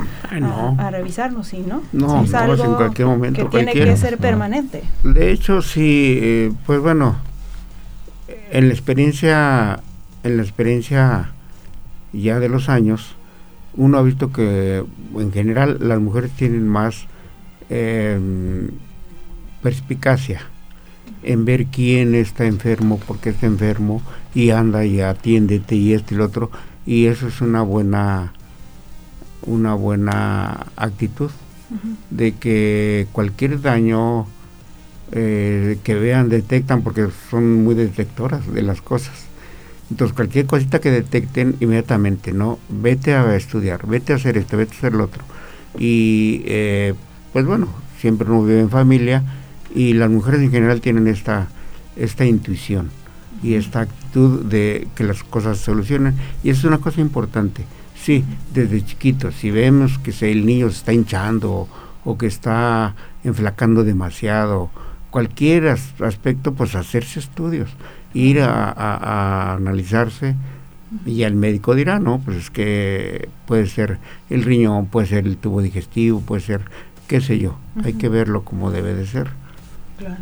a, 0.78 0.91
revisarnos, 0.91 1.47
¿sí, 1.47 1.63
no? 1.65 1.82
No, 1.93 2.23
es 2.23 2.34
algo 2.34 2.63
en 2.65 2.73
cualquier 2.76 3.08
momento. 3.08 3.50
Que 3.50 3.63
tiene 3.63 3.73
que 3.73 3.95
ser 3.95 4.17
permanente. 4.17 4.84
De 5.04 5.32
hecho, 5.32 5.62
sí, 5.62 6.19
eh, 6.21 6.54
pues 6.65 6.82
bueno, 6.82 7.15
en 8.51 8.67
la 8.67 8.73
experiencia, 8.73 9.81
en 10.23 10.38
la 10.38 10.43
experiencia 10.43 11.31
ya 12.13 12.39
de 12.39 12.49
los 12.49 12.69
años, 12.69 13.15
uno 13.75 13.97
ha 13.97 14.01
visto 14.01 14.31
que 14.31 14.83
en 15.15 15.31
general 15.31 15.77
las 15.81 15.99
mujeres 15.99 16.31
tienen 16.31 16.67
más 16.67 17.05
em, 17.69 18.69
perspicacia 19.62 20.41
en 21.23 21.45
ver 21.45 21.67
quién 21.67 22.15
está 22.15 22.45
enfermo, 22.45 22.97
por 22.99 23.19
qué 23.19 23.29
está 23.29 23.45
enfermo, 23.45 24.01
y 24.33 24.51
anda 24.51 24.86
y 24.86 25.01
atiéndete 25.01 25.75
y 25.75 25.93
esto 25.93 26.13
y 26.13 26.17
lo 26.17 26.25
otro, 26.25 26.51
y 26.86 27.05
eso 27.05 27.27
es 27.27 27.41
una 27.41 27.62
buena, 27.62 28.33
una 29.45 29.73
buena 29.73 30.67
actitud 30.75 31.31
de 32.10 32.33
que 32.33 33.07
cualquier 33.12 33.62
daño 33.62 34.27
eh, 35.12 35.78
que 35.84 35.96
vean, 35.96 36.30
detectan, 36.30 36.82
porque 36.82 37.08
son 37.30 37.63
muy 37.63 37.76
detectoras 37.76 38.52
de 38.52 38.62
las 38.62 38.82
cosas. 38.82 39.28
Entonces, 39.89 40.13
cualquier 40.13 40.46
cosita 40.46 40.80
que 40.80 40.91
detecten 40.91 41.56
inmediatamente, 41.62 42.34
¿no? 42.34 42.60
Vete 42.67 43.13
a 43.13 43.36
estudiar, 43.36 43.88
vete 43.88 44.12
a 44.13 44.17
hacer 44.17 44.38
esto, 44.38 44.58
vete 44.58 44.76
a 44.76 44.78
hacer 44.78 44.93
lo 44.93 45.06
otro. 45.06 45.24
Y, 45.80 46.41
eh, 46.46 46.93
pues 47.32 47.46
bueno, 47.46 47.67
siempre 48.00 48.30
uno 48.30 48.43
vive 48.43 48.60
en 48.60 48.70
familia 48.70 49.24
y 49.74 49.93
las 49.93 50.10
mujeres 50.10 50.41
en 50.41 50.52
general 50.52 50.82
tienen 50.82 51.08
esta, 51.08 51.48
esta 51.96 52.26
intuición 52.26 52.89
y 53.41 53.54
esta 53.54 53.82
actitud 53.82 54.43
de 54.43 54.88
que 54.96 55.06
las 55.06 55.24
cosas 55.24 55.58
se 55.60 55.65
solucionen. 55.65 56.15
Y 56.43 56.50
eso 56.50 56.62
es 56.62 56.65
una 56.65 56.80
cosa 56.80 57.00
importante. 57.00 57.63
Sí, 57.96 58.26
desde 58.54 58.84
chiquitos, 58.84 59.36
si 59.36 59.52
vemos 59.52 60.00
que 60.00 60.13
el 60.30 60.46
niño 60.46 60.70
se 60.70 60.78
está 60.78 60.91
hinchando 60.91 61.52
o, 61.52 61.70
o 62.04 62.17
que 62.17 62.28
está 62.28 62.93
enflacando 63.24 63.86
demasiado 63.86 64.70
cualquier 65.10 65.67
aspecto, 65.67 66.54
pues 66.54 66.76
hacerse 66.76 67.20
estudios, 67.20 67.70
ir 68.13 68.41
a, 68.41 69.54
analizarse 69.54 70.36
y 71.06 71.24
el 71.24 71.36
médico 71.36 71.76
dirá, 71.76 72.00
no, 72.00 72.20
pues 72.20 72.38
es 72.38 72.50
que 72.50 73.30
puede 73.46 73.67
ser 73.67 74.00
el 74.30 74.43
riñón, 74.43 74.88
puede 74.88 75.08
ser 75.08 75.26
el 75.28 75.38
tubo 75.38 75.62
digestivo, 75.62 76.22
puede 76.22 76.41
ser, 76.41 76.62
qué 77.08 77.22
sé 77.22 77.39
yo, 77.39 77.58
hay 77.84 77.93
que 77.93 78.10
verlo 78.10 78.43
como 78.43 78.72
debe 78.72 78.93
de 78.93 79.06
ser. 79.06 79.30
Claro. 79.98 80.17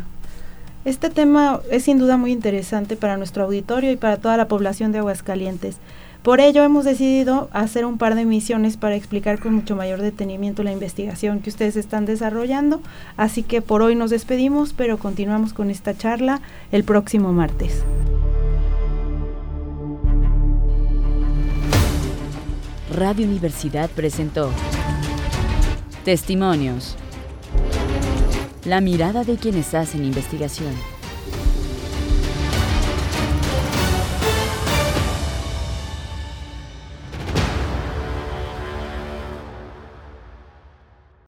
Este 0.84 1.10
tema 1.10 1.60
es 1.70 1.82
sin 1.82 1.98
duda 1.98 2.16
muy 2.16 2.30
interesante 2.30 2.96
para 2.96 3.16
nuestro 3.16 3.42
auditorio 3.42 3.90
y 3.90 3.96
para 3.96 4.18
toda 4.18 4.36
la 4.36 4.46
población 4.46 4.92
de 4.92 4.98
Aguascalientes. 4.98 5.78
Por 6.26 6.40
ello 6.40 6.64
hemos 6.64 6.84
decidido 6.84 7.48
hacer 7.52 7.84
un 7.84 7.98
par 7.98 8.16
de 8.16 8.24
misiones 8.24 8.76
para 8.76 8.96
explicar 8.96 9.38
con 9.38 9.54
mucho 9.54 9.76
mayor 9.76 10.02
detenimiento 10.02 10.64
la 10.64 10.72
investigación 10.72 11.38
que 11.38 11.50
ustedes 11.50 11.76
están 11.76 12.04
desarrollando. 12.04 12.82
Así 13.16 13.44
que 13.44 13.62
por 13.62 13.80
hoy 13.80 13.94
nos 13.94 14.10
despedimos, 14.10 14.72
pero 14.72 14.98
continuamos 14.98 15.52
con 15.52 15.70
esta 15.70 15.96
charla 15.96 16.40
el 16.72 16.82
próximo 16.82 17.32
martes. 17.32 17.84
Radio 22.92 23.24
Universidad 23.28 23.88
presentó 23.88 24.50
Testimonios. 26.04 26.96
La 28.64 28.80
mirada 28.80 29.22
de 29.22 29.36
quienes 29.36 29.74
hacen 29.74 30.04
investigación. 30.04 30.95